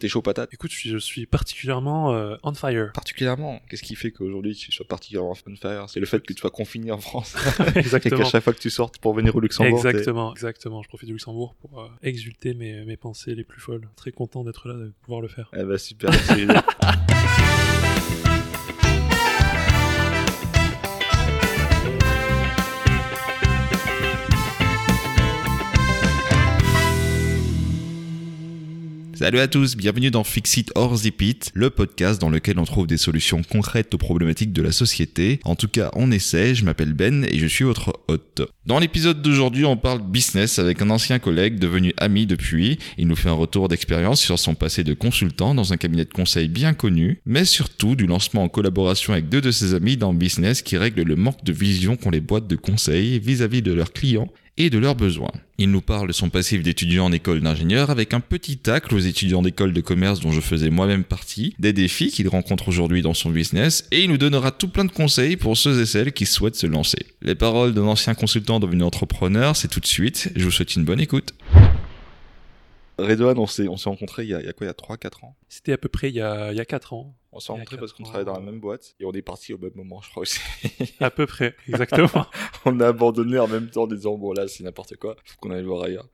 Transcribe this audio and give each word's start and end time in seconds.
T'es 0.00 0.08
chaud 0.08 0.22
patate 0.22 0.48
Écoute, 0.54 0.70
je 0.72 0.76
suis, 0.78 0.88
je 0.88 0.96
suis 0.96 1.26
particulièrement 1.26 2.14
euh, 2.14 2.36
on 2.42 2.54
fire. 2.54 2.90
Particulièrement. 2.94 3.60
Qu'est-ce 3.68 3.82
qui 3.82 3.94
fait 3.94 4.10
qu'aujourd'hui 4.10 4.54
tu 4.54 4.72
sois 4.72 4.86
particulièrement 4.86 5.32
on 5.32 5.56
fire? 5.56 5.90
C'est 5.90 6.00
le 6.00 6.06
fait 6.06 6.20
que 6.24 6.32
tu 6.32 6.40
sois 6.40 6.50
confiné 6.50 6.90
en 6.90 6.98
France. 6.98 7.36
et 7.76 7.80
exactement. 7.80 8.22
qu'à 8.22 8.24
chaque 8.24 8.42
fois 8.42 8.54
que 8.54 8.60
tu 8.60 8.70
sortes 8.70 8.96
pour 8.96 9.12
venir 9.12 9.36
au 9.36 9.40
Luxembourg. 9.40 9.86
Exactement, 9.86 10.32
exactement. 10.32 10.82
Je 10.82 10.88
profite 10.88 11.06
du 11.06 11.12
Luxembourg 11.12 11.54
pour 11.60 11.82
euh, 11.82 11.88
exulter 12.02 12.54
mes, 12.54 12.86
mes 12.86 12.96
pensées 12.96 13.34
les 13.34 13.44
plus 13.44 13.60
folles. 13.60 13.88
Très 13.94 14.10
content 14.10 14.42
d'être 14.42 14.68
là, 14.68 14.74
de 14.74 14.90
pouvoir 15.02 15.20
le 15.20 15.28
faire. 15.28 15.50
Eh 15.54 15.64
bah 15.64 15.76
super. 15.76 16.10
Salut 29.20 29.40
à 29.40 29.48
tous, 29.48 29.76
bienvenue 29.76 30.10
dans 30.10 30.24
Fix 30.24 30.56
It 30.56 30.72
or 30.76 30.96
Zip 30.96 31.20
It, 31.20 31.50
le 31.52 31.68
podcast 31.68 32.18
dans 32.18 32.30
lequel 32.30 32.58
on 32.58 32.64
trouve 32.64 32.86
des 32.86 32.96
solutions 32.96 33.42
concrètes 33.42 33.92
aux 33.92 33.98
problématiques 33.98 34.54
de 34.54 34.62
la 34.62 34.72
société. 34.72 35.40
En 35.44 35.56
tout 35.56 35.68
cas, 35.68 35.90
on 35.94 36.10
essaie, 36.10 36.54
je 36.54 36.64
m'appelle 36.64 36.94
Ben 36.94 37.26
et 37.28 37.38
je 37.38 37.46
suis 37.46 37.64
votre 37.64 37.92
hôte. 38.08 38.40
Dans 38.64 38.78
l'épisode 38.78 39.20
d'aujourd'hui, 39.20 39.66
on 39.66 39.76
parle 39.76 40.00
business 40.00 40.58
avec 40.58 40.80
un 40.80 40.88
ancien 40.88 41.18
collègue 41.18 41.58
devenu 41.58 41.92
ami 41.98 42.24
depuis. 42.24 42.78
Il 42.96 43.08
nous 43.08 43.14
fait 43.14 43.28
un 43.28 43.34
retour 43.34 43.68
d'expérience 43.68 44.22
sur 44.22 44.38
son 44.38 44.54
passé 44.54 44.84
de 44.84 44.94
consultant 44.94 45.54
dans 45.54 45.74
un 45.74 45.76
cabinet 45.76 46.06
de 46.06 46.14
conseil 46.14 46.48
bien 46.48 46.72
connu, 46.72 47.20
mais 47.26 47.44
surtout 47.44 47.96
du 47.96 48.06
lancement 48.06 48.44
en 48.44 48.48
collaboration 48.48 49.12
avec 49.12 49.28
deux 49.28 49.42
de 49.42 49.50
ses 49.50 49.74
amis 49.74 49.98
dans 49.98 50.14
business 50.14 50.62
qui 50.62 50.78
règle 50.78 51.02
le 51.02 51.16
manque 51.16 51.44
de 51.44 51.52
vision 51.52 51.96
qu'ont 51.98 52.08
les 52.08 52.22
boîtes 52.22 52.46
de 52.46 52.56
conseil 52.56 53.18
vis-à-vis 53.18 53.60
de 53.60 53.74
leurs 53.74 53.92
clients 53.92 54.32
et 54.64 54.70
de 54.70 54.78
leurs 54.78 54.94
besoins. 54.94 55.32
Il 55.56 55.70
nous 55.70 55.80
parle 55.80 56.08
de 56.08 56.12
son 56.12 56.28
passif 56.28 56.62
d'étudiant 56.62 57.06
en 57.06 57.12
école 57.12 57.40
d'ingénieur 57.40 57.88
avec 57.88 58.12
un 58.12 58.20
petit 58.20 58.58
tacle 58.58 58.94
aux 58.94 58.98
étudiants 58.98 59.40
d'école 59.40 59.72
de 59.72 59.80
commerce 59.80 60.20
dont 60.20 60.32
je 60.32 60.40
faisais 60.40 60.68
moi-même 60.68 61.04
partie, 61.04 61.54
des 61.58 61.72
défis 61.72 62.10
qu'il 62.10 62.28
rencontre 62.28 62.68
aujourd'hui 62.68 63.00
dans 63.00 63.14
son 63.14 63.30
business 63.30 63.86
et 63.90 64.04
il 64.04 64.10
nous 64.10 64.18
donnera 64.18 64.50
tout 64.50 64.68
plein 64.68 64.84
de 64.84 64.92
conseils 64.92 65.36
pour 65.36 65.56
ceux 65.56 65.80
et 65.80 65.86
celles 65.86 66.12
qui 66.12 66.26
souhaitent 66.26 66.56
se 66.56 66.66
lancer. 66.66 67.06
Les 67.22 67.34
paroles 67.34 67.72
d'un 67.72 67.84
ancien 67.84 68.14
consultant 68.14 68.60
devenu 68.60 68.82
entrepreneur, 68.82 69.56
c'est 69.56 69.68
tout 69.68 69.80
de 69.80 69.86
suite. 69.86 70.30
Je 70.36 70.44
vous 70.44 70.50
souhaite 70.50 70.76
une 70.76 70.84
bonne 70.84 71.00
écoute. 71.00 71.32
Redouane, 73.04 73.38
on 73.38 73.46
s'est, 73.46 73.68
on 73.68 73.76
s'est 73.76 73.88
rencontrés 73.88 74.24
il 74.24 74.30
y 74.30 74.34
a, 74.34 74.40
il 74.40 74.46
y 74.46 74.48
a 74.48 74.52
quoi, 74.52 74.66
il 74.66 74.68
y 74.68 74.70
a 74.70 74.74
3-4 74.74 75.24
ans? 75.24 75.36
C'était 75.48 75.72
à 75.72 75.78
peu 75.78 75.88
près 75.88 76.08
il 76.08 76.14
y 76.14 76.20
a, 76.20 76.52
il 76.52 76.56
y 76.56 76.60
a 76.60 76.64
4 76.64 76.92
ans. 76.92 77.14
On 77.32 77.40
s'est 77.40 77.52
rencontrés 77.52 77.76
parce 77.76 77.92
qu'on 77.92 78.02
travaillait 78.02 78.24
dans 78.24 78.34
la 78.34 78.40
même 78.40 78.60
boîte 78.60 78.94
et 78.98 79.04
on 79.04 79.12
est 79.12 79.22
partis 79.22 79.52
au 79.54 79.58
même 79.58 79.72
moment, 79.74 80.00
je 80.02 80.10
crois 80.10 80.22
aussi. 80.22 80.40
À 81.00 81.10
peu 81.10 81.26
près, 81.26 81.54
exactement. 81.68 82.26
on 82.64 82.80
a 82.80 82.88
abandonné 82.88 83.38
en 83.38 83.48
même 83.48 83.70
temps 83.70 83.84
en 83.84 83.86
disant 83.86 84.16
bon 84.16 84.32
là 84.32 84.48
c'est 84.48 84.64
n'importe 84.64 84.96
quoi, 84.96 85.16
faut 85.24 85.38
qu'on 85.40 85.50
aille 85.50 85.62
voir 85.62 85.84
ailleurs. 85.84 86.08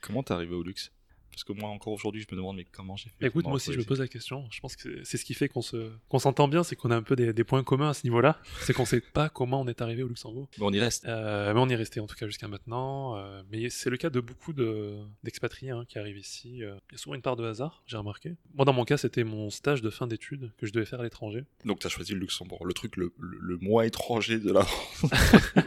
Comment 0.00 0.22
t'es 0.22 0.32
arrivé 0.32 0.54
au 0.54 0.62
luxe? 0.62 0.92
Parce 1.30 1.44
que 1.44 1.52
moi 1.52 1.70
encore 1.70 1.92
aujourd'hui 1.92 2.20
je 2.22 2.26
me 2.34 2.36
demande 2.36 2.56
mais 2.56 2.64
comment 2.70 2.96
j'ai 2.96 3.08
fait 3.08 3.26
Écoute, 3.26 3.44
moi 3.44 3.54
aussi, 3.54 3.72
je 3.72 3.78
me 3.78 3.84
pose 3.84 4.00
la 4.00 4.08
question. 4.08 4.46
Je 4.50 4.60
pense 4.60 4.76
que 4.76 5.02
c'est- 5.04 5.16
ce 5.16 5.24
qui 5.24 5.34
fait 5.34 5.48
qu'on 5.48 5.62
se, 5.62 5.90
qu'on 6.08 6.18
s'entend 6.18 6.48
bien, 6.48 6.62
c'est 6.64 6.76
qu'on 6.76 6.90
a 6.90 6.96
un 6.96 7.02
peu 7.02 7.16
des, 7.16 7.32
des 7.32 7.44
points 7.44 7.62
communs 7.62 7.90
à 7.90 7.94
ce 7.94 8.04
niveau-là. 8.04 8.38
C'est 8.62 8.72
qu'on 8.72 8.84
sait 8.84 9.00
pas 9.00 9.28
comment 9.28 9.60
on 9.60 9.66
est 9.68 9.80
arrivé 9.80 10.02
au 10.02 10.08
Luxembourg. 10.08 10.48
Mais 10.58 10.64
on 10.66 10.70
y 10.72 10.80
reste. 10.80 11.06
Euh, 11.06 11.54
mais 11.54 11.60
on 11.60 11.68
y 11.68 11.72
est 11.72 11.76
resté 11.76 12.00
en 12.00 12.06
tout 12.06 12.16
cas 12.16 12.26
jusqu'à 12.26 12.48
maintenant. 12.48 13.16
euh, 13.16 13.42
mais 13.50 13.70
c'est 13.70 13.90
le 13.90 13.96
cas 13.96 14.10
de 14.10 14.20
beaucoup 14.20 14.52
de, 14.52 14.96
d'expatriés 15.22 15.70
hein, 15.70 15.84
qui 15.88 15.98
arrivent 15.98 16.18
ici. 16.18 16.62
euh. 16.64 16.76
Il 16.90 16.92
y 16.92 16.94
a 16.96 16.98
souvent 16.98 17.14
une 17.14 17.22
part 17.22 17.36
de 17.36 17.44
hasard, 17.44 17.82
j'ai 17.86 17.96
remarqué. 17.96 18.34
Moi, 18.54 18.64
dans 18.64 18.72
mon 18.72 18.84
cas, 18.84 18.96
c'était 18.96 19.24
mon 19.24 19.50
stage 19.50 19.82
de 19.82 19.90
fin 19.90 20.06
d'études 20.06 20.50
que 20.58 20.66
je 20.66 20.72
devais 20.72 20.86
faire 20.86 21.00
à 21.00 21.04
l'étranger. 21.04 21.44
Donc 21.64 21.78
t'as 21.78 21.88
choisi 21.88 22.12
le 22.12 22.18
Luxembourg, 22.18 22.66
le 22.66 22.74
truc 22.74 22.96
le, 22.96 23.12
le, 23.18 23.38
le 23.40 23.56
moins 23.58 23.84
étranger 23.84 24.38
de 24.38 24.52
la 24.52 24.64
France. 24.64 25.10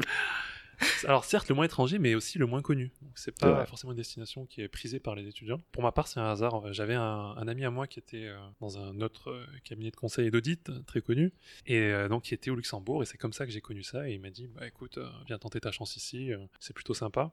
Alors 1.07 1.25
certes, 1.25 1.49
le 1.49 1.55
moins 1.55 1.65
étranger, 1.65 1.99
mais 1.99 2.15
aussi 2.15 2.37
le 2.37 2.45
moins 2.45 2.61
connu. 2.61 2.91
Donc 3.01 3.11
c'est 3.15 3.37
pas 3.37 3.65
forcément 3.65 3.91
une 3.91 3.97
destination 3.97 4.45
qui 4.45 4.61
est 4.61 4.67
prisée 4.67 4.99
par 4.99 5.15
les 5.15 5.27
étudiants. 5.27 5.59
Pour 5.71 5.83
ma 5.83 5.91
part, 5.91 6.07
c'est 6.07 6.19
un 6.19 6.29
hasard. 6.29 6.71
J'avais 6.73 6.95
un, 6.95 7.01
un 7.37 7.47
ami 7.47 7.65
à 7.65 7.71
moi 7.71 7.87
qui 7.87 7.99
était 7.99 8.25
euh, 8.27 8.37
dans 8.61 8.77
un 8.77 8.99
autre 9.01 9.29
euh, 9.31 9.45
cabinet 9.63 9.91
de 9.91 9.95
conseil 9.95 10.27
et 10.27 10.31
d'audit 10.31 10.69
euh, 10.69 10.79
très 10.85 11.01
connu, 11.01 11.33
et 11.65 11.77
euh, 11.79 12.07
donc 12.07 12.23
qui 12.23 12.33
était 12.33 12.49
au 12.49 12.55
Luxembourg. 12.55 13.03
Et 13.03 13.05
c'est 13.05 13.17
comme 13.17 13.33
ça 13.33 13.45
que 13.45 13.51
j'ai 13.51 13.61
connu 13.61 13.83
ça. 13.83 14.09
Et 14.09 14.13
il 14.13 14.21
m'a 14.21 14.29
dit, 14.29 14.47
bah 14.47 14.65
écoute, 14.67 14.97
euh, 14.97 15.07
viens 15.27 15.37
tenter 15.37 15.59
ta 15.59 15.71
chance 15.71 15.95
ici. 15.95 16.31
euh, 16.31 16.38
c'est 16.59 16.73
plutôt 16.73 16.93
sympa. 16.93 17.31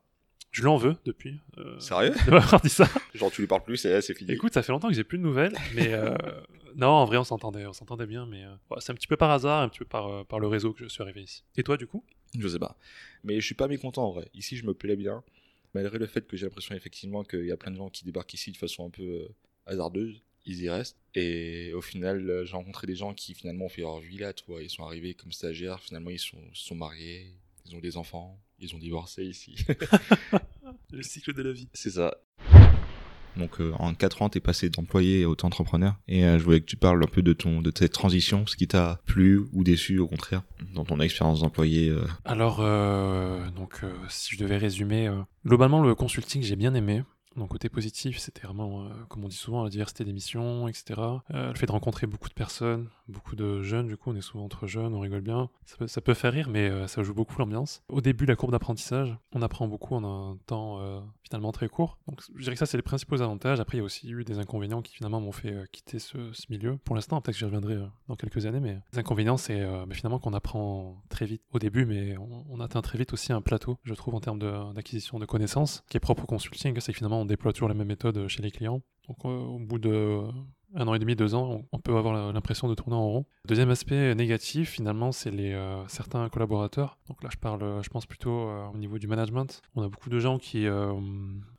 Je 0.53 0.65
l'en 0.65 0.77
veux 0.77 0.97
depuis. 1.05 1.39
euh, 1.59 1.79
Sérieux 1.79 2.13
de 2.27 2.31
m'avoir 2.33 2.61
dit 2.61 2.71
ça. 2.71 2.85
Genre 3.15 3.31
tu 3.31 3.41
lui 3.41 3.47
parles 3.47 3.63
plus, 3.63 3.77
c'est 3.77 4.01
c'est 4.01 4.15
fini. 4.15 4.33
Écoute, 4.33 4.53
ça 4.53 4.63
fait 4.65 4.73
longtemps 4.73 4.89
que 4.89 4.95
j'ai 4.95 5.05
plus 5.05 5.19
de 5.19 5.23
nouvelles, 5.23 5.55
mais 5.77 5.93
euh, 5.95 6.17
non, 6.75 6.89
en 6.89 7.05
vrai, 7.05 7.19
on 7.19 7.25
s'entendait, 7.25 7.67
on 7.67 7.73
s'entendait 7.73 8.07
bien, 8.07 8.27
mais 8.27 8.45
euh, 8.45 8.55
c'est 8.79 8.91
un 8.91 8.97
petit 8.97 9.07
peu 9.07 9.17
par 9.17 9.31
hasard, 9.31 9.61
un 9.63 9.69
petit 9.69 9.79
peu 9.79 9.85
par, 9.85 10.09
euh, 10.09 10.25
par 10.25 10.41
le 10.41 10.49
réseau 10.49 10.73
que 10.73 10.83
je 10.83 10.89
suis 10.89 11.03
arrivé 11.03 11.23
ici. 11.23 11.45
Et 11.57 11.63
toi, 11.63 11.77
du 11.77 11.87
coup? 11.87 12.05
Je 12.39 12.49
sais 12.49 12.59
pas. 12.59 12.77
Mais 13.25 13.41
je 13.41 13.47
suis 13.47 13.55
pas 13.55 13.69
mécontent 13.69 14.07
en 14.07 14.13
vrai. 14.13 14.29
Ici 14.35 14.57
je 14.57 14.65
me 14.65 14.75
plais 14.75 14.97
bien, 14.97 15.23
malgré 15.75 15.99
le 15.99 16.07
fait 16.07 16.27
que 16.27 16.37
j'ai 16.37 16.47
l'impression 16.47 16.75
effectivement 16.75 17.25
qu'il 17.25 17.45
y 17.45 17.53
a 17.53 17.57
plein 17.57 17.71
de 17.71 17.77
gens 17.77 17.91
qui 17.91 18.05
débarquent 18.05 18.35
ici 18.35 18.53
de 18.53 18.57
façon 18.57 18.87
un 18.87 18.91
peu 18.91 19.03
euh, 19.03 19.29
hasardeuse. 19.67 20.23
Ils 20.47 20.63
y 20.63 20.71
restent. 20.71 20.97
Et 21.15 21.73
au 21.75 21.83
final, 21.83 22.29
euh, 22.31 22.45
j'ai 22.47 22.57
rencontré 22.57 22.87
des 22.87 22.97
gens 22.97 23.13
qui 23.13 23.35
finalement 23.35 23.67
ont 23.67 23.69
fait 23.69 23.83
leur 23.83 24.01
vie 24.01 24.19
là, 24.19 24.33
tu 24.33 24.45
vois. 24.47 24.63
Ils 24.63 24.71
sont 24.71 24.85
arrivés 24.85 25.15
comme 25.15 25.33
stagiaires, 25.33 25.81
finalement 25.81 26.11
ils 26.11 26.19
sont, 26.19 26.41
sont 26.55 26.75
mariés, 26.75 27.35
ils 27.67 27.77
ont 27.77 27.81
des 27.81 27.97
enfants, 27.97 28.39
ils 28.59 28.75
ont 28.75 28.79
divorcé 28.79 29.25
ici. 29.25 29.57
Le 30.93 31.03
cycle 31.03 31.35
de 31.35 31.43
la 31.43 31.53
vie. 31.53 31.69
C'est 31.73 31.91
ça. 31.91 32.17
Donc 33.37 33.61
euh, 33.61 33.73
en 33.79 33.95
4 33.95 34.23
ans, 34.23 34.29
t'es 34.29 34.41
passé 34.41 34.71
d'employé 34.71 35.25
à 35.25 35.29
auto-entrepreneur. 35.29 35.95
Et 36.09 36.25
euh, 36.25 36.39
je 36.39 36.45
voulais 36.45 36.61
que 36.61 36.67
tu 36.67 36.77
parles 36.77 37.03
un 37.03 37.07
peu 37.07 37.23
de 37.23 37.33
ton 37.33 37.63
de 37.63 37.73
cette 37.77 37.93
transition, 37.93 38.47
ce 38.47 38.57
qui 38.57 38.69
t'a 38.69 39.01
plu 39.07 39.41
ou 39.53 39.65
déçu 39.65 39.99
au 39.99 40.07
contraire 40.07 40.43
dans 40.75 40.85
ton 40.85 41.01
expérience 41.01 41.41
d'employé. 41.41 41.89
euh. 41.89 42.05
Alors, 42.25 42.59
donc, 43.53 43.83
si 44.09 44.35
je 44.35 44.41
devais 44.41 44.57
résumer, 44.57 45.11
globalement, 45.47 45.83
le 45.83 45.95
consulting, 45.95 46.43
j'ai 46.43 46.57
bien 46.57 46.75
aimé. 46.75 47.03
Mon 47.37 47.47
côté 47.47 47.69
positif, 47.69 48.19
c'était 48.19 48.43
vraiment, 48.43 48.83
euh, 48.83 48.89
comme 49.09 49.25
on 49.25 49.29
dit 49.29 49.37
souvent, 49.37 49.63
la 49.63 49.71
diversité 49.71 50.05
des 50.05 50.13
missions, 50.13 50.67
etc. 50.67 51.01
Euh, 51.33 51.49
le 51.49 51.55
fait 51.55 51.67
de 51.67 51.73
rencontrer 51.73 52.09
beaucoup 52.09 52.29
de 52.29 52.35
personnes, 52.35 52.89
beaucoup 53.09 53.37
de 53.37 53.63
jeunes, 53.63 53.87
du 53.87 53.97
coup, 53.97 54.11
on 54.11 54.17
est 54.17 54.21
souvent 54.21 54.45
entre 54.45 54.67
jeunes, 54.67 54.95
on 54.95 55.01
rigole 55.01 55.21
bien. 55.21 55.49
Ça 55.65 55.77
peut, 55.77 55.87
ça 55.87 56.01
peut 56.01 56.15
faire 56.15 56.33
rire, 56.33 56.49
mais 56.49 56.69
euh, 56.69 56.89
ça 56.89 57.05
joue 57.05 57.15
beaucoup 57.15 57.39
l'ambiance. 57.39 57.83
Au 57.89 58.01
début, 58.01 58.27
la 58.27 58.35
courbe 58.35 58.51
d'apprentissage, 58.51 59.17
on 59.33 59.43
apprend 59.43 59.69
beaucoup 59.69 59.95
en 59.95 60.05
un 60.05 60.39
temps 60.47 60.81
finalement 61.23 61.53
très 61.53 61.69
court. 61.69 61.99
Donc, 62.09 62.21
je 62.35 62.43
dirais 62.43 62.55
que 62.55 62.59
ça, 62.59 62.67
c'est 62.67 62.77
les 62.77 62.83
principaux 62.83 63.23
avantages. 63.23 63.61
Après, 63.61 63.77
il 63.77 63.81
y 63.81 63.83
a 63.83 63.85
aussi 63.85 64.11
eu 64.11 64.25
des 64.25 64.39
inconvénients 64.39 64.83
qui 64.83 64.95
finalement 64.95 65.21
m'ont 65.21 65.33
fait 65.33 65.55
quitter 65.71 65.99
ce, 65.99 66.19
milieu. 66.49 66.79
Pour 66.79 66.97
l'instant, 66.97 67.21
peut-être 67.21 67.37
que 67.37 67.39
j'y 67.39 67.45
reviendrai 67.45 67.79
dans 68.09 68.17
quelques 68.17 68.47
années, 68.47 68.61
mais 68.61 68.79
les 68.93 68.99
inconvénients, 68.99 69.37
c'est 69.37 69.65
bah, 69.65 69.95
finalement 69.95 70.19
qu'on 70.19 70.33
apprend 70.33 71.01
très 71.09 71.27
vite 71.27 71.43
au 71.53 71.59
début, 71.59 71.87
mais 71.87 72.17
on, 72.19 72.61
atteint 72.61 72.83
très 72.83 72.99
vite 72.99 73.13
aussi 73.13 73.33
un 73.33 73.41
plateau, 73.41 73.79
je 73.85 73.95
trouve, 73.95 74.15
en 74.15 74.21
termes 74.21 74.39
de- 74.39 74.73
d'acquisition 74.75 75.19
de, 75.19 75.27
connaissances, 75.27 75.83
qui 75.89 75.97
est 75.97 76.01
propre 76.01 76.25
au 76.25 76.27
consulting. 76.27 76.79
C'est 76.81 76.93
finalement, 76.93 77.20
on 77.21 77.27
déploie 77.27 77.53
toujours 77.53 77.69
la 77.69 77.75
même 77.75 77.89
méthode 77.89 78.29
chez 78.29 78.43
les 78.43 78.51
clients. 78.51 78.83
Donc, 79.09 79.19
euh, 79.25 79.29
au 79.29 79.59
bout 79.59 79.79
de 79.79 80.23
un 80.75 80.87
an 80.87 80.95
et 80.95 80.99
demi, 80.99 81.17
deux 81.17 81.35
ans, 81.35 81.65
on, 81.73 81.79
peut 81.79 81.97
avoir 81.97 82.33
l'impression 82.33 82.69
de 82.69 82.75
tourner 82.75 82.95
en 82.95 83.05
rond. 83.05 83.27
Deuxième 83.47 83.71
aspect 83.71 84.15
négatif, 84.15 84.71
finalement, 84.71 85.11
c'est 85.13 85.31
les 85.31 85.53
euh, 85.53 85.87
certains 85.89 86.29
collaborateurs. 86.29 86.99
Donc 87.09 87.23
là, 87.23 87.31
je 87.33 87.39
parle, 87.39 87.63
euh, 87.63 87.83
je 87.83 87.91
pense 87.91 88.07
plutôt 88.07 88.49
euh, 88.49 88.67
au 88.73 88.77
niveau 88.77 88.99
du 88.99 89.09
management. 89.09 89.63
On 89.75 89.83
a 89.83 89.89
beaucoup 89.89 90.11
de 90.11 90.19
gens 90.21 90.39
qui, 90.39 90.67
euh, 90.67 90.95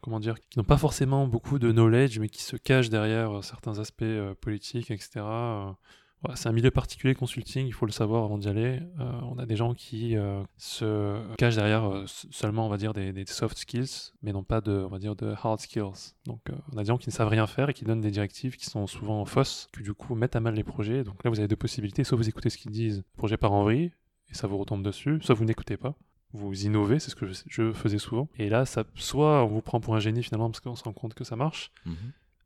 qui 0.02 0.58
n'ont 0.58 0.64
pas 0.64 0.78
forcément 0.78 1.28
beaucoup 1.28 1.60
de 1.60 1.72
knowledge, 1.72 2.20
mais 2.20 2.30
qui 2.30 2.42
se 2.42 2.56
cachent 2.56 2.90
derrière 2.90 3.38
euh, 3.38 3.42
certains 3.42 3.80
aspects 3.80 4.04
euh, 4.04 4.34
politiques, 4.36 4.92
etc. 4.92 5.26
C'est 6.36 6.50
un 6.50 6.52
milieu 6.52 6.70
particulier 6.70 7.16
consulting, 7.16 7.66
il 7.66 7.74
faut 7.74 7.88
le 7.88 7.92
savoir 7.92 8.24
avant 8.24 8.38
d'y 8.38 8.48
aller. 8.48 8.80
Euh, 9.00 9.20
on 9.24 9.40
a 9.40 9.46
des 9.48 9.56
gens 9.56 9.74
qui 9.74 10.16
euh, 10.16 10.44
se 10.56 11.20
cachent 11.38 11.56
derrière 11.56 11.84
euh, 11.86 12.06
seulement, 12.06 12.68
on 12.68 12.70
va 12.70 12.78
dire, 12.78 12.94
des, 12.94 13.26
soft 13.26 13.58
skills, 13.58 14.12
mais 14.22 14.32
non 14.32 14.44
pas 14.44 14.62
de, 14.62 14.72
on 14.72 14.88
va 14.88 15.00
dire, 15.00 15.16
de 15.16 15.34
hard 15.42 15.60
skills. 15.60 16.14
Donc, 16.26 16.42
on 16.72 16.78
a 16.78 16.82
des 16.82 16.88
gens 16.88 16.98
qui 16.98 17.10
ne 17.10 17.14
savent 17.14 17.30
rien 17.30 17.48
faire 17.48 17.70
et 17.70 17.74
qui 17.74 17.86
donnent 17.86 18.02
des 18.02 18.12
directives 18.12 18.56
qui 18.56 18.66
sont 18.66 18.86
souvent 18.86 19.26
fausses, 19.26 19.68
qui 19.74 19.82
du 19.82 19.94
coup 19.94 20.14
mettent 20.14 20.36
à 20.36 20.40
mal 20.40 20.54
les 20.54 20.64
projets. 20.64 21.04
Donc 21.04 21.24
là, 21.24 21.32
vous 21.32 21.40
avez 21.40 21.48
deux 21.48 21.56
possibilités 21.56 22.04
soit 22.04 22.18
vous 22.18 22.30
écoutez 22.30 22.50
ce 22.50 22.58
qu'ils 22.58 22.72
disent, 22.72 23.04
projet 23.18 23.38
part 23.38 23.54
en 23.54 23.62
et 23.70 23.92
ça 24.32 24.48
vous 24.48 24.58
retombe 24.58 24.84
dessus, 24.84 25.20
soit 25.22 25.36
vous 25.36 25.46
n'écoutez 25.46 25.78
pas. 25.78 25.96
Vous 26.34 26.66
innovez, 26.66 27.00
c'est 27.00 27.12
ce 27.12 27.16
que 27.16 27.26
je, 27.28 27.74
faisais 27.74 27.98
souvent. 27.98 28.30
Et 28.38 28.50
là, 28.50 28.64
soit 28.96 29.44
on 29.44 29.48
vous 29.48 29.62
prend 29.62 29.82
pour 29.82 29.96
un 29.96 30.00
génie 30.00 30.24
finalement 30.24 30.50
parce 30.50 30.62
qu'on 30.62 30.76
se 30.76 30.84
rend 30.84 30.94
compte 30.94 31.14
que 31.14 31.24
ça 31.24 31.36
marche, 31.36 31.72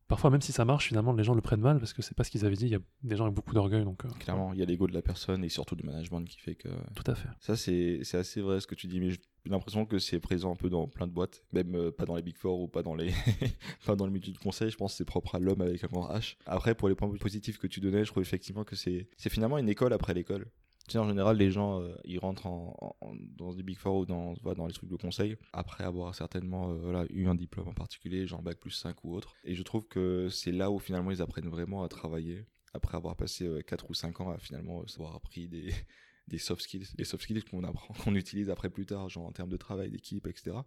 Parfois, 0.08 0.30
même 0.30 0.42
si 0.42 0.52
ça 0.52 0.66
marche, 0.66 0.88
finalement, 0.90 1.14
les 1.14 1.24
gens 1.24 1.34
le 1.34 1.42
prennent 1.42 1.62
mal 1.62 1.80
parce 1.80 1.94
que 1.94 2.02
c'est 2.04 2.16
pas 2.16 2.24
ce 2.24 2.30
qu'ils 2.30 2.46
avaient 2.46 2.56
dit. 2.56 2.66
Il 2.68 2.72
y 2.72 2.76
a 2.76 2.80
des 3.04 3.16
gens 3.16 3.24
avec 3.26 3.36
beaucoup 3.36 3.54
d'orgueil, 3.56 3.84
donc. 3.84 4.06
euh, 4.06 4.10
Clairement, 4.20 4.54
il 4.54 4.60
y 4.60 4.62
a 4.62 4.66
l'ego 4.66 4.86
de 4.88 4.94
la 4.94 5.02
personne 5.02 5.44
et 5.44 5.50
surtout 5.50 5.76
du 5.76 5.84
management 5.84 6.24
qui 6.26 6.40
fait 6.40 6.56
que 6.56 6.70
Tout 6.94 7.04
à 7.08 7.16
fait. 7.16 7.30
ça 7.40 7.56
c'est 7.58 8.00
c'est 8.04 8.18
assez 8.18 8.42
vrai 8.42 8.60
ce 8.60 8.68
que 8.68 8.76
tu 8.76 8.86
dis, 8.88 9.00
mais 9.00 9.10
j'ai 9.10 9.20
l'impression 9.48 9.86
que 9.86 9.98
c'est 9.98 10.20
présent 10.20 10.52
un 10.52 10.56
peu 10.56 10.70
dans 10.70 10.88
plein 10.88 11.08
de 11.08 11.12
boîtes, 11.12 11.44
même 11.54 11.76
euh, 11.76 11.92
pas 11.92 12.06
dans 12.06 12.16
les 12.16 12.22
big 12.22 12.38
four 12.38 12.60
ou 12.62 12.68
pas 12.68 12.84
dans 12.84 12.94
les 12.96 13.12
pas 13.86 13.96
dans 13.96 14.06
le 14.06 14.12
milieu 14.12 14.32
du 14.32 14.38
conseil. 14.40 14.70
Je 14.70 14.78
pense 14.78 14.92
que 14.94 14.98
c'est 14.98 15.06
propre 15.06 15.36
à 15.36 15.40
l'homme 15.40 15.62
avec 15.62 15.84
un 15.84 15.88
grand 15.88 16.08
H. 16.10 16.36
Après, 16.46 16.76
pour 16.76 16.88
les 16.90 16.96
points 16.96 17.10
positifs 17.18 17.58
que 17.58 17.68
tu 17.68 17.80
donnais, 17.80 18.06
je 18.06 18.12
trouve 18.12 18.22
effectivement 18.24 18.64
que 18.64 18.76
c'est 18.76 19.08
c'est 19.18 19.30
finalement 19.30 19.58
une 19.58 19.70
école 19.70 19.92
après 19.94 20.14
l'école. 20.14 20.46
Tu 20.88 20.92
sais, 20.94 20.98
en 21.00 21.08
général, 21.08 21.38
les 21.38 21.50
gens, 21.50 21.82
euh, 21.82 21.96
ils 22.04 22.20
rentrent 22.20 22.46
en, 22.46 22.96
en- 23.02 23.16
dans 23.38 23.54
des 23.56 23.64
Big 23.64 23.78
Four 23.78 23.98
ou 24.02 24.06
dans, 24.06 24.34
dans 24.56 24.68
les 24.68 24.74
trucs 24.74 24.90
de 24.90 24.96
conseil 24.96 25.36
après 25.52 25.84
avoir 25.84 26.14
certainement 26.14 26.72
euh, 26.72 26.76
voilà, 26.76 27.06
eu 27.10 27.26
un 27.28 27.34
diplôme 27.36 27.68
en 27.68 27.74
particulier, 27.74 28.28
genre 28.28 28.44
Bac 28.44 28.60
plus 28.60 28.70
5 28.72 29.04
ou 29.04 29.16
autre. 29.16 29.36
Et 29.44 29.56
je 29.56 29.64
trouve 29.64 29.88
que 29.88 30.30
c'est 30.30 30.52
là 30.52 30.70
où 30.70 30.78
finalement 30.78 31.10
ils 31.12 31.22
apprennent 31.24 31.50
vraiment 31.50 31.84
à 31.84 31.88
travailler, 31.88 32.46
après 32.74 32.98
avoir 32.98 33.16
passé 33.16 33.46
euh, 33.48 33.62
4 33.62 33.90
ou 33.90 33.94
5 33.96 34.22
ans 34.22 34.30
à 34.30 34.38
finalement 34.38 34.82
euh, 34.82 34.86
avoir 34.98 35.16
appris 35.16 35.48
des, 35.48 35.74
des 36.28 36.38
soft 36.38 36.62
skills, 36.62 36.86
les 37.00 37.04
soft 37.04 37.24
skills 37.24 37.44
qu'on 37.44 37.64
apprend, 37.64 37.94
qu'on 38.04 38.14
utilise 38.14 38.52
après 38.52 38.70
plus 38.70 38.86
tard, 38.86 39.10
genre 39.10 39.26
en 39.26 39.32
termes 39.32 39.50
de 39.50 39.58
travail, 39.58 39.90
d'équipe, 39.90 40.28
etc. 40.28 40.58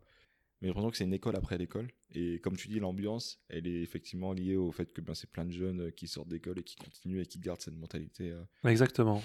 Mais 0.60 0.66
j'ai 0.66 0.68
l'impression 0.70 0.90
que 0.90 0.96
c'est 0.96 1.04
une 1.04 1.14
école 1.14 1.36
après 1.36 1.56
l'école. 1.58 1.86
Et 2.10 2.40
comme 2.40 2.56
tu 2.56 2.66
dis, 2.66 2.80
l'ambiance, 2.80 3.38
elle 3.48 3.68
est 3.68 3.80
effectivement 3.82 4.32
liée 4.32 4.56
au 4.56 4.72
fait 4.72 4.92
que 4.92 5.00
ben, 5.00 5.14
c'est 5.14 5.30
plein 5.30 5.44
de 5.44 5.52
jeunes 5.52 5.92
qui 5.92 6.08
sortent 6.08 6.26
d'école 6.28 6.58
et 6.58 6.64
qui 6.64 6.74
continuent 6.74 7.20
et 7.20 7.26
qui 7.26 7.38
gardent 7.38 7.60
cette 7.60 7.76
mentalité. 7.76 8.36
Exactement. 8.64 9.22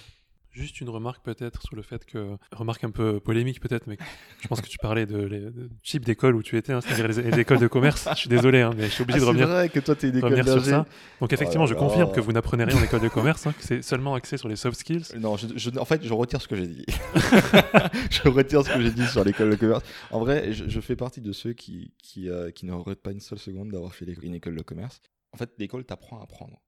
Juste 0.54 0.80
une 0.82 0.90
remarque 0.90 1.24
peut-être 1.26 1.64
sur 1.64 1.76
le 1.76 1.82
fait 1.82 2.06
que, 2.06 2.38
remarque 2.52 2.84
un 2.84 2.92
peu 2.92 3.20
polémique 3.20 3.60
peut-être, 3.60 3.88
mais 3.88 3.98
je 4.40 4.48
pense 4.48 4.62
que 4.62 4.68
tu 4.68 4.78
parlais 4.78 5.08
de, 5.08 5.18
les- 5.18 5.40
de 5.40 5.68
type 5.84 6.06
d'école 6.06 6.36
où 6.36 6.44
tu 6.44 6.58
étais, 6.58 6.72
hein, 6.74 6.80
c'est-à-dire 6.82 7.08
les, 7.08 7.32
les 7.32 7.40
écoles 7.40 7.58
de 7.60 7.68
commerce. 7.68 8.08
Je 8.14 8.20
suis 8.20 8.30
désolé, 8.30 8.62
hein, 8.62 8.70
mais 8.78 8.84
je 8.84 8.90
suis 8.90 9.02
obligé 9.02 9.20
de 9.20 9.26
revenir, 9.26 9.48
Ah, 9.50 9.54
vrai 9.56 9.70
que 9.70 9.80
toi, 9.80 9.96
revenir 10.22 10.46
sur 10.46 10.64
ça. 10.66 10.86
Donc 11.22 11.34
effectivement, 11.34 11.64
Oh 11.64 11.68
je 11.68 11.74
confirme 11.74 12.12
que 12.12 12.22
vous 12.22 12.32
n'apprenez 12.34 12.66
rien 12.66 12.78
en 12.78 12.84
école 12.84 13.02
de 13.02 13.10
commerce, 13.10 13.48
hein, 13.48 13.54
que 13.58 13.64
c'est 13.64 13.82
seulement 13.82 14.14
axé 14.14 14.38
sur 14.38 14.48
les 14.48 14.56
soft 14.56 14.78
skills. 14.80 15.06
Non, 15.20 15.38
je, 15.38 15.48
je- 15.56 15.72
en 15.80 15.86
fait, 15.86 16.04
je 16.04 16.14
retire 16.14 16.40
ce 16.42 16.48
que 16.48 16.56
j'ai 16.56 16.68
dit. 16.68 16.86
je 18.12 18.28
retire 18.30 18.64
ce 18.64 18.72
que 18.74 18.82
j'ai 18.82 18.92
dit 18.92 19.08
sur 19.08 19.24
l'école 19.24 19.50
de 19.50 19.56
commerce. 19.56 19.84
En 20.12 20.20
vrai, 20.20 20.54
je, 20.54 20.70
je 20.70 20.80
fais 20.80 20.96
partie 20.96 21.22
de 21.22 21.32
ceux 21.32 21.54
qui, 21.54 21.94
qui, 22.02 22.30
euh, 22.30 22.52
qui 22.52 22.66
ne 22.68 22.74
regrettent 22.74 23.02
pas 23.02 23.12
une 23.12 23.20
seule 23.22 23.40
seconde 23.40 23.72
d'avoir 23.72 23.94
fait 23.96 24.06
une 24.22 24.36
école 24.36 24.56
de 24.56 24.62
commerce. 24.62 25.02
En 25.32 25.38
fait, 25.38 25.50
l'école 25.58 25.84
t'apprend 25.84 26.20
à 26.20 26.24
apprendre. 26.24 26.62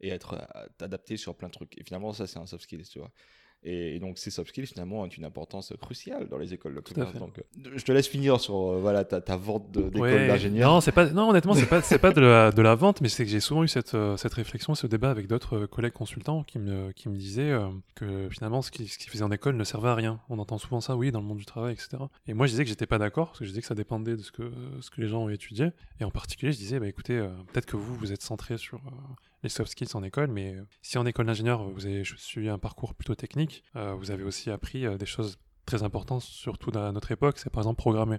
Et 0.00 0.08
être 0.10 0.34
euh, 0.34 0.84
adapté 0.84 1.16
sur 1.16 1.34
plein 1.34 1.48
de 1.48 1.52
trucs. 1.52 1.76
Et 1.78 1.84
finalement, 1.84 2.12
ça, 2.12 2.26
c'est 2.26 2.38
un 2.38 2.46
soft 2.46 2.62
skill, 2.64 2.82
tu 2.88 2.98
vois. 3.00 3.10
Et, 3.64 3.96
et 3.96 3.98
donc, 3.98 4.18
ces 4.18 4.30
soft 4.30 4.50
skills, 4.50 4.68
finalement, 4.68 5.00
ont 5.00 5.06
une 5.08 5.24
importance 5.24 5.72
cruciale 5.80 6.28
dans 6.28 6.38
les 6.38 6.54
écoles 6.54 6.76
de 6.76 6.80
commerce. 6.80 7.12
Donc, 7.16 7.40
euh, 7.40 7.70
je 7.74 7.84
te 7.84 7.90
laisse 7.90 8.06
finir 8.06 8.38
sur 8.38 8.54
euh, 8.74 8.78
voilà, 8.80 9.04
ta, 9.04 9.20
ta 9.20 9.36
vente 9.36 9.72
d'école 9.72 10.00
Ouais. 10.00 10.28
d'ingénieur. 10.28 10.72
Non, 10.72 10.80
pas. 10.92 11.06
Non, 11.10 11.30
honnêtement, 11.30 11.54
c'est 11.54 11.66
pas. 11.66 11.80
Pas 11.98 12.12
de 12.12 12.20
la, 12.20 12.52
de 12.52 12.62
la 12.62 12.76
vente, 12.76 13.00
mais 13.00 13.08
c'est 13.08 13.24
que 13.24 13.30
j'ai 13.32 13.40
souvent 13.40 13.64
eu 13.64 13.68
cette, 13.68 13.96
cette 14.16 14.34
réflexion, 14.34 14.76
ce 14.76 14.86
débat 14.86 15.10
avec 15.10 15.26
d'autres 15.26 15.66
collègues 15.66 15.92
consultants 15.94 16.44
qui 16.44 16.60
me, 16.60 16.92
qui 16.92 17.08
me 17.08 17.16
disaient 17.16 17.50
euh, 17.50 17.68
que 17.96 18.28
finalement, 18.30 18.62
ce 18.62 18.70
qu'ils 18.70 18.88
ce 18.88 18.96
qu'ils 18.96 19.10
faisaient 19.10 19.24
en 19.24 19.32
école 19.32 19.56
ne 19.56 19.64
servait 19.64 19.88
à 19.88 19.96
rien. 19.96 20.20
On 20.28 20.38
entend 20.38 20.58
souvent 20.58 20.80
ça, 20.80 20.96
oui, 20.96 21.10
dans 21.10 21.20
le 21.20 21.26
monde 21.26 21.38
du 21.38 21.44
travail, 21.44 21.72
etc. 21.72 21.96
Et 22.28 22.34
moi, 22.34 22.46
je 22.46 22.52
disais 22.52 22.62
que 22.62 22.70
j'étais 22.70 22.86
pas 22.86 22.98
d'accord, 22.98 23.26
parce 23.30 23.40
que 23.40 23.44
je 23.44 23.50
disais 23.50 23.62
que 23.62 23.66
ça 23.66 23.74
dépendait 23.74 24.14
de 24.16 24.22
ce 24.22 24.30
que, 24.30 24.52
ce 24.80 24.88
que 24.90 25.00
les 25.00 25.08
gens 25.08 25.24
ont 25.24 25.30
étudié. 25.30 25.70
Et 25.98 26.04
en 26.04 26.12
particulier, 26.12 26.52
je 26.52 26.58
disais, 26.58 26.78
bah 26.78 26.86
écoutez, 26.86 27.18
euh, 27.18 27.26
peut-être 27.52 27.66
que 27.66 27.76
vous, 27.76 27.96
vous 27.96 28.12
êtes 28.12 28.22
centré 28.22 28.56
sur 28.56 28.80
les 29.42 29.48
soft 29.48 29.70
skills 29.72 29.94
en 29.94 30.02
école, 30.02 30.28
mais 30.30 30.54
euh, 30.54 30.64
si 30.82 30.98
en 30.98 31.06
école 31.06 31.26
d'ingénieur, 31.26 31.62
vous 31.70 31.86
avez 31.86 32.02
suivi 32.04 32.48
un 32.48 32.58
parcours 32.58 32.94
plutôt 32.94 33.14
technique, 33.14 33.62
euh, 33.76 33.94
vous 33.94 34.10
avez 34.10 34.24
aussi 34.24 34.50
appris 34.50 34.84
euh, 34.86 34.96
des 34.98 35.06
choses 35.06 35.38
très 35.66 35.82
importantes, 35.82 36.22
surtout 36.22 36.70
à 36.78 36.92
notre 36.92 37.12
époque, 37.12 37.38
c'est 37.38 37.50
par 37.50 37.62
exemple 37.62 37.78
programmer. 37.78 38.18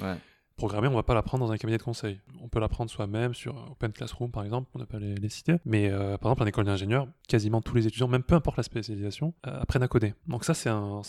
Ouais. 0.00 0.16
Programmer, 0.56 0.88
on 0.88 0.94
va 0.94 1.02
pas 1.02 1.14
l'apprendre 1.14 1.46
dans 1.46 1.52
un 1.52 1.56
cabinet 1.56 1.78
de 1.78 1.82
conseil. 1.82 2.20
On 2.42 2.48
peut 2.50 2.60
l'apprendre 2.60 2.90
soi-même 2.90 3.32
sur 3.32 3.56
Open 3.70 3.92
Classroom, 3.92 4.30
par 4.30 4.44
exemple, 4.44 4.68
on 4.74 4.78
n'a 4.78 4.84
pas 4.84 4.98
les, 4.98 5.14
les 5.14 5.28
citer. 5.30 5.56
Mais 5.64 5.88
euh, 5.88 6.18
par 6.18 6.30
exemple, 6.30 6.42
en 6.42 6.46
école 6.46 6.66
d'ingénieur, 6.66 7.08
quasiment 7.28 7.62
tous 7.62 7.74
les 7.76 7.86
étudiants, 7.86 8.08
même 8.08 8.22
peu 8.22 8.34
importe 8.34 8.58
la 8.58 8.62
spécialisation, 8.62 9.32
euh, 9.46 9.58
apprennent 9.62 9.82
à 9.82 9.88
coder. 9.88 10.12
Donc 10.26 10.44
ça, 10.44 10.52
c'est 10.52 10.68
un, 10.68 11.00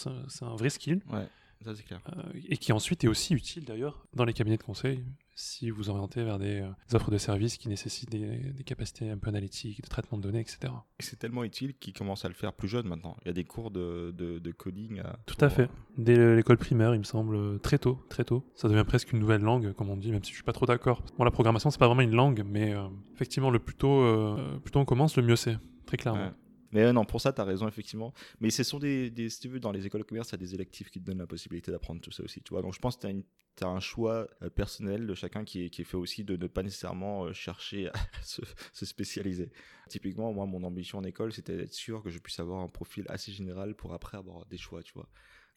un- 0.42 0.56
vrai 0.56 0.70
skill 0.70 1.02
Ouais, 1.12 1.28
ça, 1.66 1.76
c'est 1.76 1.84
clair. 1.84 2.00
euh, 2.16 2.22
et 2.48 2.56
qui 2.56 2.72
ensuite 2.72 3.04
est 3.04 3.10
aussi 3.10 3.34
utile 3.34 3.66
d'ailleurs 3.66 4.08
dans 4.14 4.24
les 4.24 4.32
cabinets 4.32 4.56
de 4.58 4.64
conseil 4.64 5.04
si 5.36 5.70
vous 5.70 5.90
orientez 5.90 6.24
vers 6.24 6.38
des, 6.40 6.62
euh, 6.62 6.70
des 6.90 6.96
offres 6.96 7.12
de 7.12 7.18
services 7.18 7.58
qui 7.58 7.70
nécessitent 7.70 8.10
des, 8.12 8.38
des 8.38 8.64
capacités 8.64 9.10
un 9.10 9.18
peu 9.18 9.30
analytiques, 9.30 9.82
de 9.82 9.88
traitement 9.88 10.18
de 10.18 10.24
données, 10.24 10.40
etc. 10.42 10.74
Et 11.00 11.04
c'est 11.04 11.18
tellement 11.18 11.44
utile 11.44 11.74
qu'ils 11.80 11.94
commencent 11.94 12.26
à 12.26 12.28
le 12.28 12.34
faire 12.34 12.54
plus 12.54 12.68
jeune 12.68 12.88
maintenant. 12.88 13.16
Il 13.24 13.28
y 13.28 13.32
a 13.32 13.34
des 13.34 13.44
cours 13.44 13.72
de, 13.72 14.14
de, 14.18 14.40
de 14.40 14.52
coding. 14.52 15.00
à- 15.00 15.20
Tout 15.26 15.44
à 15.44 15.50
fait. 15.50 15.70
Dès 15.98 16.36
l'école 16.36 16.58
primaire, 16.58 16.94
il 16.94 17.00
me 17.00 17.04
semble, 17.04 17.36
euh, 17.36 17.58
très 17.58 17.78
tôt, 17.78 18.00
très 18.10 18.24
tôt. 18.24 18.46
Ça 18.56 18.68
devient 18.70 18.84
presque 18.86 19.12
une 19.14 19.20
nouvelle 19.20 19.42
langue, 19.42 19.74
comme 19.74 19.90
on 19.90 19.98
dit, 19.98 20.12
même 20.12 20.24
si 20.24 20.32
je 20.32 20.36
suis 20.36 20.44
pas 20.44 20.54
trop 20.54 20.66
d'accord. 20.66 21.02
Bon, 21.18 21.24
la 21.24 21.32
programmation, 21.32 21.70
c'est 21.72 21.80
pas 21.80 21.88
vraiment 21.88 22.02
une 22.02 22.16
langue, 22.16 22.44
mais 22.46 22.74
euh, 22.74 22.84
effectivement, 23.16 23.50
le 23.50 23.60
plus 23.60 23.76
tôt, 23.76 24.02
euh, 24.02 24.58
plus 24.60 24.72
tôt 24.72 24.80
on 24.80 24.86
commence, 24.86 25.16
le 25.18 25.24
mieux 25.24 25.36
c'est, 25.36 25.58
très 25.86 25.98
clairement. 25.98 26.26
Ouais. 26.26 26.32
Mais 26.72 26.92
non, 26.94 27.06
pour 27.06 27.22
ça, 27.22 27.34
tu 27.34 27.42
as 27.42 27.44
raison, 27.44 27.68
effectivement. 27.68 28.14
Mais 28.40 28.50
ce 28.50 28.64
sont 28.64 28.80
des, 28.80 29.12
si 29.30 29.40
tu 29.40 29.48
veux, 29.50 29.60
dans 29.60 29.72
les 29.72 29.86
écoles 29.86 30.02
de 30.02 30.06
commerce, 30.06 30.30
il 30.30 30.34
y 30.34 30.36
a 30.36 30.38
des 30.38 30.56
électifs 30.56 30.90
qui 30.90 31.00
te 31.00 31.06
donnent 31.06 31.20
la 31.20 31.28
possibilité 31.28 31.72
d'apprendre 31.72 32.02
tout 32.02 32.12
ça 32.12 32.24
aussi, 32.24 32.42
tu 32.42 32.54
vois. 32.54 32.62
Donc 32.62 32.74
je 32.74 32.80
pense 32.80 32.96
que 32.98 33.08
tu 33.08 33.64
as, 33.64 33.68
un 33.68 33.80
choix 33.80 34.28
euh, 34.42 34.50
personnel 34.50 35.06
de 35.06 35.14
chacun 35.14 35.44
qui 35.44 35.66
est, 35.66 35.84
fait 35.84 35.98
aussi 35.98 36.24
de 36.24 36.36
ne 36.36 36.48
pas 36.48 36.64
nécessairement 36.64 37.26
euh, 37.26 37.34
chercher 37.34 37.90
à 37.90 37.94
se, 38.24 38.42
se 38.74 38.86
spécialiser. 38.86 39.52
Typiquement, 39.90 40.32
moi, 40.34 40.46
mon 40.46 40.64
ambition 40.64 41.00
en 41.00 41.04
école, 41.04 41.34
c'était 41.34 41.58
d'être 41.58 41.74
sûr 41.74 42.02
que 42.02 42.10
je 42.10 42.20
puisse 42.20 42.40
avoir 42.40 42.62
un 42.62 42.70
profil 42.70 43.06
assez 43.10 43.32
général 43.32 43.76
pour 43.76 43.94
après 43.94 44.18
avoir 44.18 44.46
des 44.46 44.58
choix, 44.58 44.82
tu 44.82 44.94
vois. 44.94 45.10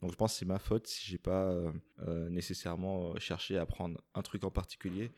Donc 0.02 0.10
je 0.10 0.16
pense 0.16 0.32
que 0.32 0.38
c'est 0.40 0.44
ma 0.44 0.58
faute 0.58 0.86
si 0.86 1.06
j'ai 1.06 1.18
pas 1.18 1.50
euh, 1.50 2.28
nécessairement 2.28 3.16
cherché 3.18 3.56
à 3.56 3.62
apprendre 3.62 4.00
un 4.14 4.22
truc 4.22 4.44
en 4.44 4.50
particulier 4.50 5.12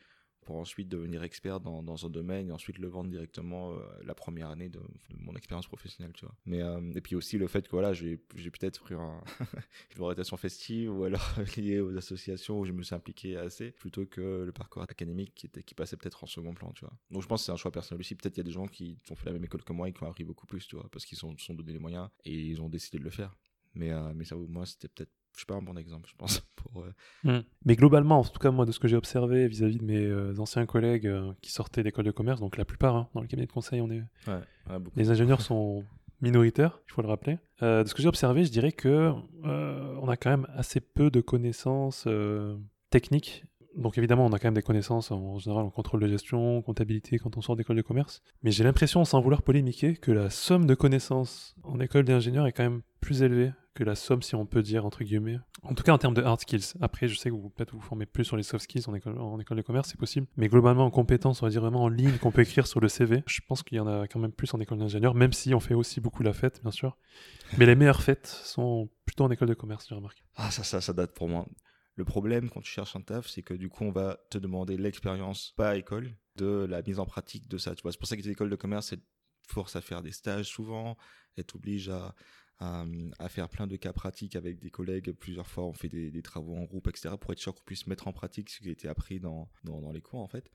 pour 0.47 0.55
ensuite 0.55 0.87
devenir 0.87 1.23
expert 1.23 1.59
dans, 1.59 2.05
un 2.05 2.09
domaine 2.09 2.47
et 2.47 2.51
ensuite 2.53 2.77
le 2.77 2.87
vendre 2.87 3.09
directement 3.09 3.73
euh, 3.73 3.79
la 4.05 4.15
première 4.15 4.49
année 4.49 4.69
de, 4.69 4.79
mon 5.19 5.35
expérience 5.35 5.67
professionnelle, 5.67 6.13
tu 6.13 6.23
vois. 6.23 6.33
Mais, 6.45 6.61
euh, 6.61 6.79
et 6.95 7.01
puis 7.01 7.15
aussi 7.15 7.37
le 7.37 7.47
fait 7.47 7.67
que 7.67 7.71
voilà, 7.71 7.91
j'ai 7.91 8.23
j'ai 8.33 8.49
peut-être 8.49 8.89
eu 8.89 8.95
un, 8.95 9.21
une 9.97 10.01
orientation 10.01 10.37
festive 10.37 10.97
ou 10.97 11.03
alors 11.03 11.35
liée 11.57 11.81
aux 11.81 11.97
associations 11.97 12.61
où 12.61 12.63
je 12.65 12.71
me 12.71 12.81
suis 12.81 12.95
impliqué 12.95 13.35
assez 13.35 13.71
plutôt 13.71 14.05
que 14.05 14.45
le 14.45 14.51
parcours 14.53 14.83
académique 14.83 15.33
qui, 15.35 15.47
était, 15.47 15.63
qui 15.63 15.75
passait 15.75 15.97
peut-être 15.97 16.23
en 16.23 16.27
second 16.27 16.53
plan, 16.53 16.71
tu 16.71 16.85
vois. 16.85 16.93
Donc 17.11 17.23
je 17.23 17.27
pense 17.27 17.41
que 17.41 17.47
c'est 17.47 17.51
un 17.51 17.57
choix 17.57 17.71
personnel 17.71 17.99
aussi. 17.99 18.15
Peut-être 18.15 18.37
il 18.37 18.39
y 18.39 18.41
a 18.41 18.45
des 18.45 18.51
gens 18.51 18.67
qui 18.67 18.97
ont 19.11 19.15
fait 19.15 19.25
la 19.25 19.33
même 19.33 19.43
école 19.43 19.65
que 19.65 19.73
moi 19.73 19.89
et 19.89 19.91
qui 19.91 20.01
ont 20.01 20.07
appris 20.07 20.23
beaucoup 20.23 20.47
plus, 20.47 20.65
tu 20.65 20.77
vois, 20.77 20.87
parce 20.89 21.05
qu'ils 21.05 21.17
sont, 21.17 21.37
sont 21.37 21.55
donné 21.55 21.73
les 21.73 21.79
moyens 21.79 22.07
et 22.23 22.33
ils 22.33 22.61
ont 22.61 22.69
décidé 22.69 22.99
de 22.99 23.03
le 23.03 23.09
faire. 23.09 23.35
Mais, 23.73 23.91
euh, 23.91 24.13
mais 24.15 24.23
ça, 24.23 24.37
moi, 24.37 24.65
c'était 24.65 24.87
peut-être, 24.87 25.11
je 25.37 25.41
suis 25.41 25.45
pas 25.45 25.55
un 25.55 25.61
bon 25.61 25.77
exemple, 25.77 26.09
je 26.09 26.15
pense, 26.17 26.41
pour, 26.55 26.81
euh, 26.81 26.93
Mm. 27.23 27.43
Mais 27.65 27.75
globalement, 27.75 28.19
en 28.19 28.23
tout 28.23 28.39
cas, 28.39 28.51
moi, 28.51 28.65
de 28.65 28.71
ce 28.71 28.79
que 28.79 28.87
j'ai 28.87 28.95
observé 28.95 29.47
vis-à-vis 29.47 29.77
de 29.77 29.83
mes 29.83 30.03
euh, 30.03 30.37
anciens 30.39 30.65
collègues 30.65 31.07
euh, 31.07 31.31
qui 31.41 31.51
sortaient 31.51 31.83
d'école 31.83 32.05
de 32.05 32.11
commerce, 32.11 32.39
donc 32.39 32.57
la 32.57 32.65
plupart, 32.65 32.95
hein, 32.95 33.07
dans 33.13 33.21
le 33.21 33.27
cabinet 33.27 33.47
de 33.47 33.51
conseil, 33.51 33.81
on 33.81 33.89
est... 33.89 34.01
ouais, 34.27 34.39
ouais, 34.69 34.79
beaucoup. 34.79 34.97
les 34.97 35.09
ingénieurs 35.11 35.41
sont 35.41 35.83
minoritaires, 36.21 36.79
il 36.87 36.91
faut 36.91 37.01
le 37.01 37.07
rappeler. 37.07 37.37
Euh, 37.61 37.83
de 37.83 37.87
ce 37.87 37.93
que 37.93 38.01
j'ai 38.01 38.07
observé, 38.07 38.43
je 38.43 38.51
dirais 38.51 38.71
que 38.71 39.13
euh, 39.45 39.95
on 40.01 40.09
a 40.09 40.17
quand 40.17 40.29
même 40.29 40.47
assez 40.55 40.79
peu 40.79 41.11
de 41.11 41.21
connaissances 41.21 42.05
euh, 42.07 42.57
techniques. 42.89 43.45
Donc 43.75 43.99
évidemment, 43.99 44.25
on 44.25 44.33
a 44.33 44.39
quand 44.39 44.47
même 44.47 44.55
des 44.55 44.63
connaissances 44.63 45.11
en, 45.11 45.17
en 45.17 45.39
général 45.39 45.63
en 45.63 45.69
contrôle 45.69 45.99
de 45.99 46.07
gestion, 46.07 46.63
comptabilité 46.63 47.19
quand 47.19 47.37
on 47.37 47.41
sort 47.41 47.55
d'école 47.55 47.75
de 47.75 47.83
commerce. 47.83 48.23
Mais 48.41 48.49
j'ai 48.49 48.63
l'impression, 48.63 49.05
sans 49.05 49.21
vouloir 49.21 49.43
polémiquer, 49.43 49.95
que 49.95 50.11
la 50.11 50.31
somme 50.31 50.65
de 50.65 50.73
connaissances 50.73 51.55
en 51.63 51.79
école 51.79 52.05
d'ingénieur 52.05 52.47
est 52.47 52.53
quand 52.53 52.63
même 52.63 52.81
plus 53.01 53.21
élevée 53.21 53.51
que 53.77 53.83
la 53.83 53.95
somme, 53.95 54.23
si 54.23 54.33
on 54.33 54.47
peut 54.47 54.63
dire, 54.63 54.85
entre 54.85 55.03
guillemets. 55.03 55.37
En 55.61 55.75
tout 55.75 55.83
cas, 55.83 55.93
en 55.93 55.99
termes 55.99 56.15
de 56.15 56.23
hard 56.23 56.41
skills. 56.41 56.73
Après, 56.81 57.07
je 57.07 57.15
sais 57.15 57.29
que 57.29 57.35
vous 57.35 57.49
peut-être 57.49 57.75
vous 57.75 57.81
formez 57.81 58.07
plus 58.07 58.25
sur 58.25 58.35
les 58.35 58.41
soft 58.41 58.63
skills 58.63 58.83
en 58.87 58.95
école, 58.95 59.19
en 59.19 59.39
école 59.39 59.57
de 59.57 59.61
commerce, 59.61 59.89
c'est 59.89 59.99
possible. 59.99 60.25
Mais 60.35 60.47
globalement, 60.47 60.85
en 60.85 60.89
compétences, 60.89 61.43
on 61.43 61.45
va 61.45 61.51
dire 61.51 61.61
vraiment 61.61 61.83
en 61.83 61.87
ligne 61.87 62.17
qu'on 62.17 62.31
peut 62.31 62.41
écrire 62.41 62.65
sur 62.65 62.79
le 62.79 62.89
CV, 62.89 63.23
je 63.27 63.39
pense 63.47 63.61
qu'il 63.61 63.77
y 63.77 63.79
en 63.79 63.87
a 63.87 64.07
quand 64.07 64.19
même 64.19 64.31
plus 64.31 64.51
en 64.55 64.59
école 64.59 64.79
d'ingénieur, 64.79 65.13
même 65.13 65.31
si 65.31 65.53
on 65.53 65.59
fait 65.59 65.75
aussi 65.75 66.01
beaucoup 66.01 66.23
la 66.23 66.33
fête, 66.33 66.59
bien 66.63 66.71
sûr. 66.71 66.97
Mais 67.59 67.67
les 67.67 67.75
meilleures 67.75 68.01
fêtes 68.01 68.25
sont 68.25 68.89
plutôt 69.05 69.25
en 69.25 69.29
école 69.29 69.47
de 69.47 69.53
commerce, 69.53 69.85
j'ai 69.87 69.95
remarqué. 69.95 70.23
Ah, 70.35 70.49
ça, 70.49 70.63
ça, 70.63 70.81
ça 70.81 70.93
date 70.93 71.13
pour 71.13 71.29
moi. 71.29 71.45
Le 71.95 72.03
problème 72.03 72.49
quand 72.49 72.61
tu 72.61 72.71
cherches 72.71 72.95
un 72.95 73.01
taf, 73.01 73.27
c'est 73.27 73.43
que 73.43 73.53
du 73.53 73.69
coup, 73.69 73.83
on 73.83 73.91
va 73.91 74.17
te 74.31 74.39
demander 74.39 74.75
l'expérience, 74.75 75.53
pas 75.55 75.69
à 75.69 75.75
école, 75.75 76.15
de 76.35 76.65
la 76.67 76.81
mise 76.81 76.99
en 76.99 77.05
pratique 77.05 77.47
de 77.47 77.59
ça. 77.59 77.75
Tu 77.75 77.83
vois, 77.83 77.91
c'est 77.91 77.99
pour 77.99 78.07
ça 78.07 78.17
que 78.17 78.23
les 78.23 78.31
écoles 78.31 78.49
de 78.49 78.55
commerce, 78.55 78.91
elles 78.93 79.01
te 79.01 79.53
forcent 79.53 79.75
à 79.75 79.81
faire 79.81 80.01
des 80.01 80.11
stages 80.11 80.47
souvent, 80.47 80.97
elles 81.35 81.45
t'obligent 81.45 81.89
à, 81.89 82.15
à, 82.59 82.85
à 83.19 83.29
faire 83.29 83.49
plein 83.49 83.67
de 83.67 83.75
cas 83.75 83.93
pratiques 83.93 84.35
avec 84.35 84.59
des 84.59 84.69
collègues. 84.69 85.11
Plusieurs 85.11 85.47
fois, 85.47 85.65
on 85.65 85.73
fait 85.73 85.89
des, 85.89 86.11
des 86.11 86.21
travaux 86.21 86.55
en 86.55 86.63
groupe, 86.63 86.87
etc., 86.87 87.15
pour 87.19 87.31
être 87.31 87.39
sûr 87.39 87.53
qu'on 87.53 87.63
puisse 87.63 87.87
mettre 87.87 88.07
en 88.07 88.13
pratique 88.13 88.49
ce 88.49 88.59
qui 88.59 88.69
a 88.69 88.71
été 88.71 88.87
appris 88.87 89.19
dans, 89.19 89.49
dans, 89.63 89.79
dans 89.81 89.91
les 89.91 90.01
cours, 90.01 90.19
en 90.21 90.27
fait. 90.27 90.49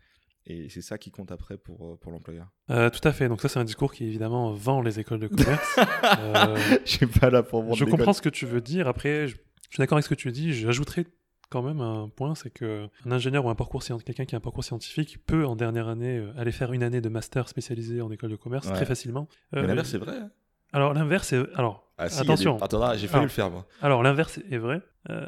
Et 0.44 0.68
c'est 0.68 0.82
ça 0.82 0.98
qui 0.98 1.12
compte 1.12 1.30
après 1.30 1.56
pour, 1.56 1.92
euh, 1.92 1.96
pour 1.96 2.10
l'employeur. 2.10 2.48
Euh, 2.70 2.90
tout 2.90 3.06
à 3.06 3.12
fait. 3.12 3.28
Donc 3.28 3.40
ça, 3.40 3.48
c'est 3.48 3.60
un 3.60 3.64
discours 3.64 3.92
qui 3.92 4.04
évidemment 4.04 4.52
vend 4.52 4.80
les 4.82 4.98
écoles 4.98 5.20
de 5.20 5.28
commerce. 5.28 5.78
Euh, 6.18 6.56
Je 6.84 6.90
suis 6.90 7.06
pas 7.06 7.30
là 7.30 7.42
pour 7.44 7.62
vendre 7.62 7.76
je 7.76 7.84
comprends 7.84 8.12
ce 8.12 8.20
que 8.22 8.28
tu 8.28 8.44
veux 8.44 8.60
dire. 8.60 8.88
Après, 8.88 9.28
je, 9.28 9.36
je 9.36 9.68
suis 9.70 9.78
d'accord 9.78 9.96
avec 9.96 10.04
ce 10.04 10.08
que 10.10 10.14
tu 10.16 10.30
dis. 10.32 10.52
J'ajouterais 10.52 11.06
quand 11.48 11.62
même 11.62 11.80
un 11.80 12.08
point, 12.08 12.34
c'est 12.34 12.50
que 12.50 12.88
un 13.06 13.12
ingénieur 13.12 13.44
ou 13.44 13.50
un 13.50 13.54
parcours 13.54 13.84
quelqu'un 13.84 14.24
qui 14.24 14.34
a 14.34 14.38
un 14.38 14.40
parcours 14.40 14.64
scientifique 14.64 15.18
peut 15.26 15.46
en 15.46 15.54
dernière 15.54 15.86
année 15.86 16.16
euh, 16.18 16.32
aller 16.36 16.50
faire 16.50 16.72
une 16.72 16.82
année 16.82 17.00
de 17.00 17.08
master 17.08 17.48
spécialisé 17.48 18.00
en 18.00 18.10
école 18.10 18.30
de 18.30 18.36
commerce 18.36 18.66
Ouais. 18.66 18.72
très 18.74 18.86
facilement. 18.86 19.28
Mais 19.52 19.60
Euh, 19.60 19.66
l'inverse, 19.66 19.90
c'est 19.90 19.98
vrai. 19.98 20.16
hein. 20.18 20.30
alors 20.72 20.92
l'inverse, 20.94 21.34
alors 21.54 21.81
Ah, 22.04 22.08
si, 22.08 22.20
attention. 22.20 22.56
des- 22.56 22.62
Attends, 22.64 22.92
j'ai 22.94 23.06
failli 23.06 23.12
Alors, 23.14 23.22
le 23.24 23.28
faire, 23.30 23.50
moi. 23.50 23.66
Alors 23.80 24.02
l'inverse 24.02 24.38
est 24.50 24.58
vrai, 24.58 24.80
euh, 25.10 25.26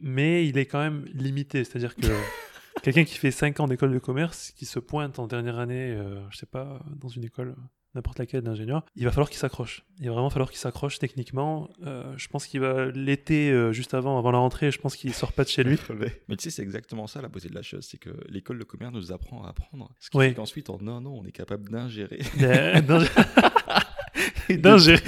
mais 0.00 0.46
il 0.46 0.58
est 0.58 0.66
quand 0.66 0.80
même 0.80 1.04
limité. 1.14 1.64
C'est-à-dire 1.64 1.94
que 1.96 2.06
quelqu'un 2.82 3.04
qui 3.04 3.14
fait 3.16 3.30
5 3.30 3.60
ans 3.60 3.66
d'école 3.68 3.92
de 3.92 3.98
commerce, 3.98 4.52
qui 4.56 4.64
se 4.66 4.78
pointe 4.78 5.18
en 5.18 5.26
dernière 5.26 5.58
année, 5.58 5.92
euh, 5.92 6.20
je 6.30 6.38
sais 6.38 6.46
pas, 6.46 6.80
dans 7.00 7.08
une 7.08 7.24
école 7.24 7.54
n'importe 7.94 8.18
laquelle 8.18 8.42
d'ingénieur, 8.42 8.84
il 8.96 9.04
va 9.06 9.10
falloir 9.10 9.30
qu'il 9.30 9.38
s'accroche. 9.38 9.82
Il 9.98 10.06
va 10.06 10.12
vraiment 10.12 10.28
falloir 10.30 10.50
qu'il 10.50 10.58
s'accroche 10.58 10.98
techniquement. 10.98 11.68
Euh, 11.86 12.12
je 12.18 12.28
pense 12.28 12.46
qu'il 12.46 12.60
va 12.60 12.86
l'été 12.90 13.50
euh, 13.50 13.72
juste 13.72 13.94
avant, 13.94 14.18
avant 14.18 14.30
la 14.30 14.38
rentrée, 14.38 14.70
je 14.70 14.78
pense 14.78 14.94
qu'il 14.94 15.12
sort 15.14 15.32
pas 15.32 15.42
de 15.42 15.48
chez 15.48 15.64
lui. 15.64 15.78
Mais 16.28 16.36
tu 16.36 16.44
sais, 16.44 16.50
c'est 16.50 16.62
exactement 16.62 17.06
ça 17.06 17.22
la 17.22 17.28
beauté 17.28 17.48
de 17.48 17.54
la 17.54 17.62
chose, 17.62 17.86
c'est 17.90 17.96
que 17.98 18.10
l'école 18.28 18.58
de 18.58 18.64
commerce 18.64 18.92
nous 18.92 19.10
apprend 19.10 19.42
à 19.44 19.48
apprendre. 19.48 19.90
Ce 19.98 20.10
qui 20.10 20.18
Oui. 20.18 20.28
fait 20.28 20.34
qu'ensuite, 20.34 20.68
en 20.70 20.78
un 20.86 21.04
an, 21.06 21.12
on 21.12 21.24
est 21.24 21.32
capable 21.32 21.70
d'ingérer 21.70 22.18
d'ingérer. 24.50 25.02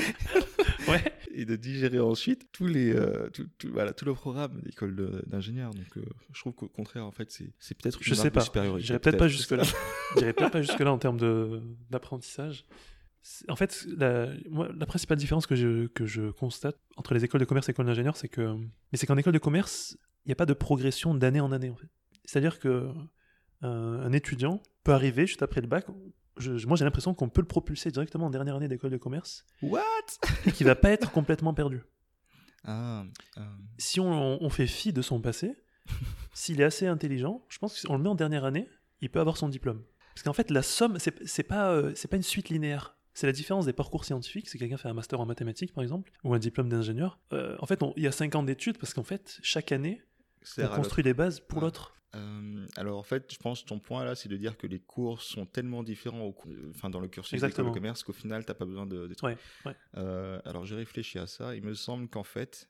Ouais. 0.91 1.13
et 1.33 1.45
de 1.45 1.57
digérer 1.57 2.01
ensuite 2.01 2.49
tous 2.53 2.67
les, 2.67 2.93
euh, 2.95 3.29
tout, 3.31 3.47
tout- 3.59 3.71
voilà, 3.73 3.93
tout 3.93 4.05
le 4.05 4.15
programme 4.15 4.61
d'école 4.63 5.23
d'ingénieur. 5.27 5.73
Donc, 5.73 5.97
euh, 5.97 6.03
je 6.33 6.41
trouve 6.41 6.55
qu'au 6.55 6.69
contraire, 6.69 7.07
en 7.07 7.13
fait, 7.13 7.31
c'est 7.31 7.75
peut-être 7.79 7.99
Je 8.03 8.11
une 8.11 8.15
sais 8.17 8.31
marque 8.35 8.53
pas. 8.53 8.79
J'irai 8.79 8.99
peut-être 8.99 9.19
pas 9.19 9.29
jusque-là. 9.29 9.63
J'irai 10.19 10.33
peut-être 10.33 10.53
pas 10.53 10.63
jusque-là 10.63 10.93
en 10.93 10.99
termes 10.99 11.19
d'apprentissage. 11.91 12.65
En 13.49 13.57
fait, 13.57 13.87
la, 13.99 14.29
moi, 14.49 14.71
la 14.75 14.87
principale 14.87 15.19
différence 15.19 15.47
que 15.47 15.55
je, 15.55 15.87
que 15.89 16.07
je 16.07 16.31
constate 16.31 16.79
entre 16.97 17.13
les 17.15 17.23
écoles 17.25 17.41
de 17.41 17.45
commerce 17.45 17.69
et 17.69 17.73
écoles 17.73 17.85
d'ingénieur, 17.87 18.17
c'est 18.17 18.29
que, 18.29 18.55
mais 18.57 18.95
c'est 18.99 19.07
qu'en 19.07 19.17
école 19.19 19.35
de 19.35 19.39
commerce, 19.39 19.97
il 20.25 20.29
n'y 20.29 20.33
a 20.33 20.37
pas 20.37 20.47
de 20.47 20.55
progression 20.55 21.15
d'année 21.15 21.41
en 21.41 21.53
année 21.53 21.69
en 21.71 21.77
fait. 21.77 21.89
C'est-à-dire 22.25 22.59
que 22.59 22.89
un 23.63 24.13
étudiant 24.13 24.63
peut 24.85 24.93
arriver 24.93 25.27
juste 25.27 25.43
après 25.43 25.61
le 25.61 25.67
bac. 25.67 25.85
Moi, 26.67 26.77
j'ai 26.77 26.85
l'impression 26.85 27.15
qu'on 27.15 27.29
peut 27.29 27.41
le 27.41 27.47
propulser 27.47 27.91
directement 27.91 28.27
en 28.27 28.31
dernière 28.31 28.57
année 28.57 28.69
d'école 28.69 28.91
de 28.91 28.97
commerce. 28.97 29.45
What? 29.63 29.81
Et 30.47 30.53
qu'il 30.53 30.67
va 30.67 30.75
pas 30.75 30.91
être 30.91 31.11
complètement 31.13 31.55
perdu. 31.55 31.83
Ah, 32.65 33.05
Si 33.79 34.01
on, 34.01 34.43
on, 34.43 34.51
fait 34.51 34.67
fi 34.67 34.93
de 34.93 35.03
son 35.03 35.21
passé, 35.21 35.57
s'il 36.35 36.61
est 36.61 36.65
assez 36.65 36.87
intelligent, 36.87 37.45
je 37.49 37.59
pense 37.59 37.83
qu'on 37.83 37.97
le 37.97 38.03
met 38.03 38.09
en 38.09 38.15
dernière 38.15 38.45
année, 38.45 38.69
il 39.01 39.11
peut 39.11 39.21
avoir 39.21 39.37
son 39.37 39.49
diplôme. 39.49 39.83
Parce 40.15 40.23
qu'en 40.25 40.33
fait, 40.33 40.51
la 40.51 40.63
somme, 40.63 40.99
c'est 40.99 41.43
pas, 41.43 41.73
euh, 41.73 41.95
pas 42.11 42.17
une 42.17 42.23
suite 42.23 42.49
linéaire. 42.49 42.97
C'est 43.15 43.27
la 43.27 43.33
différence 43.33 43.67
des 43.67 43.73
parcours 43.73 44.05
scientifiques. 44.05 44.49
Si 44.49 44.59
quelqu'un 44.59 44.77
fait 44.77 44.89
un 44.89 44.95
master 44.95 45.21
en 45.21 45.27
mathématiques, 45.27 45.73
par 45.73 45.83
exemple, 45.83 46.11
ou 46.25 46.35
un 46.35 46.39
diplôme 46.39 46.69
d'ingénieur, 46.69 47.19
euh, 47.33 47.57
en 47.59 47.67
fait, 47.67 47.81
il 47.97 48.03
y 48.03 48.07
a 48.07 48.13
5 48.13 48.35
ans 48.35 48.43
d'études 48.43 48.79
parce 48.79 48.95
qu'en 48.95 49.03
fait, 49.03 49.39
chaque 49.43 49.73
année, 49.73 50.03
on 50.59 50.69
construit 50.69 51.05
les 51.05 51.15
bases 51.15 51.41
pour 51.41 51.61
l'autre. 51.61 51.95
Euh, 52.17 52.67
alors 52.77 52.99
en 52.99 53.03
fait, 53.03 53.33
je 53.33 53.39
pense 53.39 53.63
que 53.63 53.69
ton 53.69 53.79
point 53.79 54.05
là, 54.05 54.15
c'est 54.15 54.29
de 54.29 54.37
dire 54.37 54.57
que 54.57 54.67
les 54.67 54.81
cours 54.81 55.23
sont 55.23 55.47
tellement 55.47 55.83
différents 55.83 56.23
au 56.23 56.35
enfin, 56.71 56.91
dans 56.91 57.01
le 57.01 57.09
cursus 57.09 57.41
d'école 57.41 57.67
de 57.67 57.71
commerce 57.71 58.03
qu'au 58.03 58.13
final, 58.13 58.45
tu 58.45 58.51
n'as 58.51 58.55
pas 58.55 58.65
besoin 58.65 58.87
de... 58.87 59.07
de 59.07 59.15
ouais, 59.23 59.37
ouais. 59.65 59.77
alors 60.45 60.67
j'ai 60.67 60.77
réfléchi 60.77 61.19
à 61.19 61.27
ça. 61.27 61.55
Il 61.55 61.63
me 61.63 61.75
semble 61.75 62.09
qu'en 62.09 62.25
fait, 62.25 62.69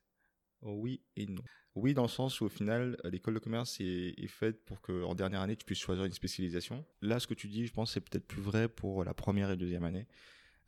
oui 0.62 1.00
et 1.16 1.26
non. 1.26 1.42
Oui, 1.76 1.94
dans 1.94 2.02
le 2.02 2.09
sens 2.09 2.40
où 2.40 2.47
au 2.47 2.49
final, 2.49 2.97
l'école 3.04 3.35
de 3.35 3.38
commerce 3.38 3.78
est, 3.80 4.26
faite 4.26 4.64
pour 4.64 4.80
qu'en 4.80 5.14
dernière 5.14 5.40
année, 5.40 5.56
tu 5.56 5.64
puisses 5.64 5.78
choisir 5.78 6.04
une 6.04 6.12
spécialisation. 6.12 6.85
Là, 7.00 7.20
ce 7.20 7.26
que 7.26 7.35
tu 7.35 7.49
dis, 7.49 7.66
je 7.66 7.73
pense, 7.73 7.92
c'est 7.92 8.00
peut-être 8.00 8.26
plus 8.26 8.42
vrai 8.42 8.68
pour 8.68 9.04
la 9.04 9.14
première 9.14 9.50
et 9.50 9.56
deuxième 9.56 9.85
année. 9.85 10.06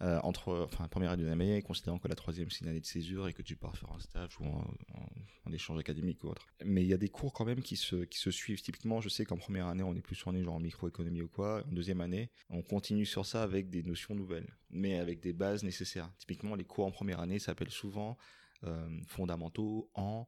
Euh, 0.03 0.19
entre, 0.25 0.65
enfin, 0.65 0.89
première 0.89 1.13
et 1.13 1.17
deuxième 1.17 1.41
année, 1.41 1.63
considérant 1.63 1.99
que 1.99 2.09
la 2.09 2.17
troisième, 2.17 2.51
c'est 2.51 2.63
une 2.63 2.69
année 2.69 2.81
de 2.81 2.87
césure 2.87 3.29
et 3.29 3.33
que 3.33 3.43
tu 3.43 3.55
pars 3.55 3.77
faire 3.77 3.93
un 3.93 4.01
stage 4.01 4.37
ou 4.41 4.45
un, 4.45 5.53
échange 5.53 5.79
académique 5.79 6.25
ou 6.25 6.29
autre. 6.29 6.47
Mais 6.65 6.83
il 6.83 6.89
y 6.89 6.95
a 6.95 6.97
des 6.97 7.11
cours 7.11 7.33
quand 7.35 7.45
même 7.45 7.61
qui 7.61 7.77
se, 7.77 8.05
qui 8.05 8.19
se 8.19 8.31
suivent. 8.31 8.63
Typiquement, 8.63 9.03
je 9.03 9.11
sais 9.11 9.27
qu'en 9.27 9.37
première 9.37 9.67
année, 9.67 9.83
on 9.83 9.95
est 9.95 10.01
plus 10.01 10.17
tourné 10.17 10.43
genre 10.43 10.55
en 10.55 10.61
microéconomie 10.61 11.21
ou 11.21 11.29
quoi. 11.29 11.63
En 11.69 11.73
deuxième 11.73 12.01
année, 12.01 12.31
on 12.49 12.63
continue 12.63 13.05
sur 13.05 13.27
ça 13.27 13.43
avec 13.43 13.69
des 13.69 13.83
notions 13.83 14.15
nouvelles, 14.15 14.49
mais 14.71 14.99
avec 14.99 15.21
des 15.21 15.35
bases 15.35 15.63
nécessaires. 15.63 16.11
Typiquement, 16.19 16.55
les 16.55 16.65
cours 16.65 16.87
en 16.87 16.91
première 16.91 17.21
année 17.21 17.39
s'appellent 17.39 17.71
souvent 17.71 18.17
euh, 18.65 18.89
fondamentaux 19.07 19.91
en 19.95 20.27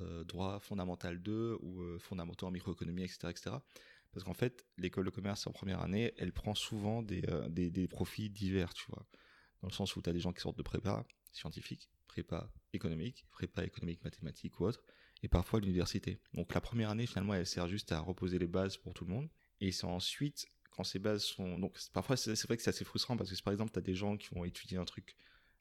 euh, 0.00 0.24
droit 0.24 0.58
fondamental 0.60 1.20
2 1.20 1.58
ou 1.60 1.82
euh, 1.82 1.98
fondamentaux 1.98 2.46
en 2.46 2.50
microéconomie, 2.50 3.04
etc., 3.04 3.28
etc. 3.28 3.56
Parce 4.14 4.24
qu'en 4.24 4.34
fait, 4.34 4.64
l'école 4.78 5.04
de 5.04 5.10
commerce 5.10 5.46
en 5.46 5.52
première 5.52 5.80
année, 5.80 6.14
elle 6.16 6.32
prend 6.32 6.54
souvent 6.54 7.02
des, 7.02 7.22
euh, 7.28 7.48
divers, 7.48 8.72
tu 8.72 8.86
vois. 8.88 9.06
Dans 9.60 9.68
le 9.68 9.72
sens 9.72 9.96
où 9.96 10.02
tu 10.02 10.08
as 10.08 10.12
des 10.12 10.20
gens 10.20 10.32
qui 10.32 10.40
sortent 10.40 10.56
de 10.56 10.62
prépa 10.62 11.04
scientifique, 11.32 11.90
prépa 12.06 12.50
économique, 12.72 13.26
prépa 13.30 13.64
économique 13.64 14.04
mathématique 14.04 14.60
ou 14.60 14.66
autre, 14.66 14.82
et 15.22 15.28
parfois 15.28 15.60
l'université. 15.60 16.20
Donc 16.32 16.54
la 16.54 16.60
première 16.60 16.90
année, 16.90 17.06
finalement, 17.06 17.34
elle 17.34 17.46
sert 17.46 17.66
juste 17.66 17.92
à 17.92 18.00
reposer 18.00 18.38
les 18.38 18.46
bases 18.46 18.76
pour 18.76 18.94
tout 18.94 19.04
le 19.04 19.10
monde. 19.10 19.28
Et 19.60 19.72
c'est 19.72 19.86
ensuite, 19.86 20.46
quand 20.70 20.84
ces 20.84 20.98
bases 20.98 21.24
sont... 21.24 21.58
Donc 21.58 21.78
parfois, 21.92 22.16
c'est 22.16 22.40
vrai 22.44 22.56
que 22.56 22.62
c'est 22.62 22.70
assez 22.70 22.84
frustrant 22.84 23.16
parce 23.16 23.30
que 23.30 23.42
par 23.42 23.52
exemple, 23.52 23.72
tu 23.72 23.78
as 23.78 23.82
des 23.82 23.94
gens 23.94 24.16
qui 24.16 24.32
vont 24.34 24.44
étudier 24.44 24.78
un 24.78 24.84
truc 24.84 25.16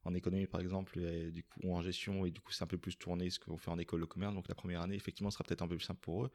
en 0.05 0.13
économie 0.13 0.48
par 0.48 0.60
exemple 0.60 1.00
du 1.31 1.43
coup 1.43 1.60
ou 1.63 1.75
en 1.75 1.81
gestion 1.81 2.25
et 2.25 2.31
du 2.31 2.41
coup 2.41 2.51
c'est 2.51 2.63
un 2.63 2.67
peu 2.67 2.77
plus 2.77 2.98
tourné 2.98 3.29
ce 3.29 3.39
qu'on 3.39 3.57
fait 3.57 3.72
en 3.72 3.79
école 3.79 4.01
de 4.01 4.05
commerce 4.05 4.33
donc 4.33 4.48
la 4.48 4.55
première 4.55 4.81
année 4.81 4.95
effectivement 4.95 5.31
sera 5.31 5.43
peut-être 5.43 5.62
un 5.62 5.67
peu 5.67 5.77
plus 5.77 5.86
simple 5.86 6.01
pour 6.01 6.25
eux 6.25 6.31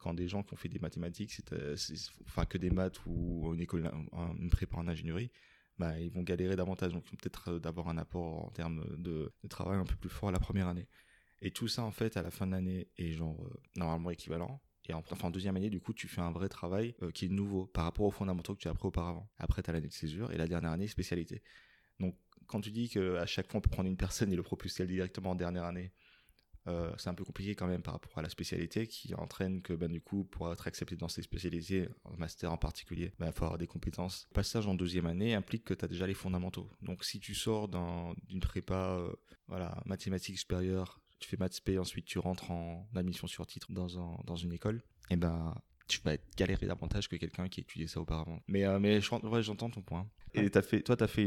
quand 0.00 0.14
des 0.14 0.28
gens 0.28 0.42
qui 0.42 0.54
ont 0.54 0.56
fait 0.56 0.68
des 0.68 0.78
mathématiques 0.78 1.32
c'est 1.32 1.52
euh, 1.52 1.76
enfin 2.26 2.44
que 2.44 2.58
des 2.58 2.70
maths 2.70 3.04
ou 3.06 3.52
une 3.54 3.60
école 3.60 3.90
une 4.38 4.50
prépa 4.50 4.78
en 4.78 4.88
ingénierie 4.88 5.30
bah, 5.78 5.98
ils 5.98 6.10
vont 6.10 6.22
galérer 6.22 6.56
davantage 6.56 6.92
donc 6.92 7.04
peut-être 7.04 7.52
euh, 7.52 7.58
d'avoir 7.58 7.88
un 7.88 7.98
apport 7.98 8.46
en 8.46 8.50
termes 8.50 8.84
de, 8.98 9.32
travail 9.48 9.78
un 9.78 9.84
peu 9.84 9.96
plus 9.96 10.10
fort 10.10 10.30
à 10.30 10.32
la 10.32 10.40
première 10.40 10.68
année 10.68 10.88
et 11.42 11.50
tout 11.50 11.68
ça 11.68 11.84
en 11.84 11.90
fait 11.90 12.16
à 12.16 12.22
la 12.22 12.30
fin 12.30 12.46
de 12.46 12.52
l'année 12.52 12.88
est 12.98 13.12
genre 13.12 13.44
euh, 13.44 13.60
normalement 13.76 14.10
équivalent 14.10 14.60
et 14.88 14.94
en, 14.94 15.04
enfin, 15.10 15.28
en 15.28 15.30
deuxième 15.30 15.54
année, 15.56 15.70
du 15.70 15.78
coup, 15.78 15.92
tu 15.92 16.08
fais 16.08 16.22
un 16.22 16.32
vrai 16.32 16.48
travail 16.48 16.96
qui 17.14 17.26
est 17.26 17.28
nouveau 17.28 17.66
par 17.66 17.84
rapport 17.84 18.06
aux 18.06 18.10
fondamentaux 18.10 18.54
que 18.54 18.60
tu 18.60 18.66
as 18.66 18.72
appris 18.72 18.88
auparavant. 18.88 19.30
Après, 19.38 19.62
tu 19.62 19.70
as 19.70 19.72
l'année 19.74 19.86
de 19.86 19.92
césure 19.92 20.32
et 20.32 20.38
la 20.38 20.48
dernière 20.48 20.72
année, 20.72 20.88
spécialité. 20.88 21.42
Donc, 22.00 22.16
quand 22.50 22.60
tu 22.60 22.72
dis 22.72 22.88
qu'à 22.88 23.26
chaque 23.26 23.48
fois 23.48 23.58
on 23.58 23.60
peut 23.60 23.70
prendre 23.70 23.88
une 23.88 23.96
personne 23.96 24.32
et 24.32 24.36
le 24.36 24.42
propulser 24.42 24.84
directement 24.84 25.30
en 25.30 25.34
dernière 25.36 25.64
année, 25.64 25.92
euh, 26.66 26.92
c'est 26.98 27.08
un 27.08 27.14
peu 27.14 27.24
compliqué 27.24 27.54
quand 27.54 27.66
même 27.66 27.82
par 27.82 27.94
rapport 27.94 28.18
à 28.18 28.22
la 28.22 28.28
spécialité 28.28 28.86
qui 28.86 29.14
entraîne 29.14 29.62
que 29.62 29.72
ben, 29.72 29.90
du 29.90 30.00
coup 30.00 30.24
pour 30.24 30.52
être 30.52 30.66
accepté 30.66 30.96
dans 30.96 31.08
ces 31.08 31.22
spécialités, 31.22 31.88
en 32.04 32.16
master 32.16 32.52
en 32.52 32.58
particulier, 32.58 33.12
ben, 33.18 33.26
il 33.26 33.32
faut 33.32 33.44
avoir 33.44 33.58
des 33.58 33.66
compétences. 33.66 34.28
Passage 34.34 34.66
en 34.66 34.74
deuxième 34.74 35.06
année 35.06 35.34
implique 35.34 35.64
que 35.64 35.74
tu 35.74 35.84
as 35.84 35.88
déjà 35.88 36.06
les 36.06 36.14
fondamentaux. 36.14 36.70
Donc 36.82 37.04
si 37.04 37.18
tu 37.18 37.34
sors 37.34 37.68
d'une 37.68 38.40
prépa 38.40 38.98
euh, 38.98 39.12
voilà, 39.48 39.82
mathématiques 39.86 40.38
supérieures, 40.38 41.00
tu 41.18 41.28
fais 41.28 41.36
maths 41.36 41.54
spé, 41.54 41.78
ensuite 41.78 42.04
tu 42.04 42.18
rentres 42.18 42.50
en 42.50 42.88
admission 42.94 43.26
sur 43.26 43.46
titre 43.46 43.72
dans, 43.72 43.98
un, 43.98 44.18
dans 44.24 44.36
une 44.36 44.52
école, 44.52 44.76
et 45.10 45.14
eh 45.14 45.16
ben 45.16 45.54
tu 45.90 46.00
vas 46.02 46.14
être 46.14 46.24
galéré 46.36 46.66
davantage 46.66 47.08
que 47.08 47.16
quelqu'un 47.16 47.48
qui 47.48 47.60
a 47.60 47.62
étudié 47.62 47.88
ça 47.88 48.00
auparavant. 48.00 48.40
Mais, 48.46 48.64
euh, 48.64 48.78
mais 48.78 49.00
j'entends 49.00 49.70
ton 49.70 49.82
point. 49.82 50.08
Et 50.34 50.48
as 50.54 50.62
fait, 50.62 50.82
toi, 50.82 50.96
tu 50.96 51.02
as 51.02 51.08
fait 51.08 51.24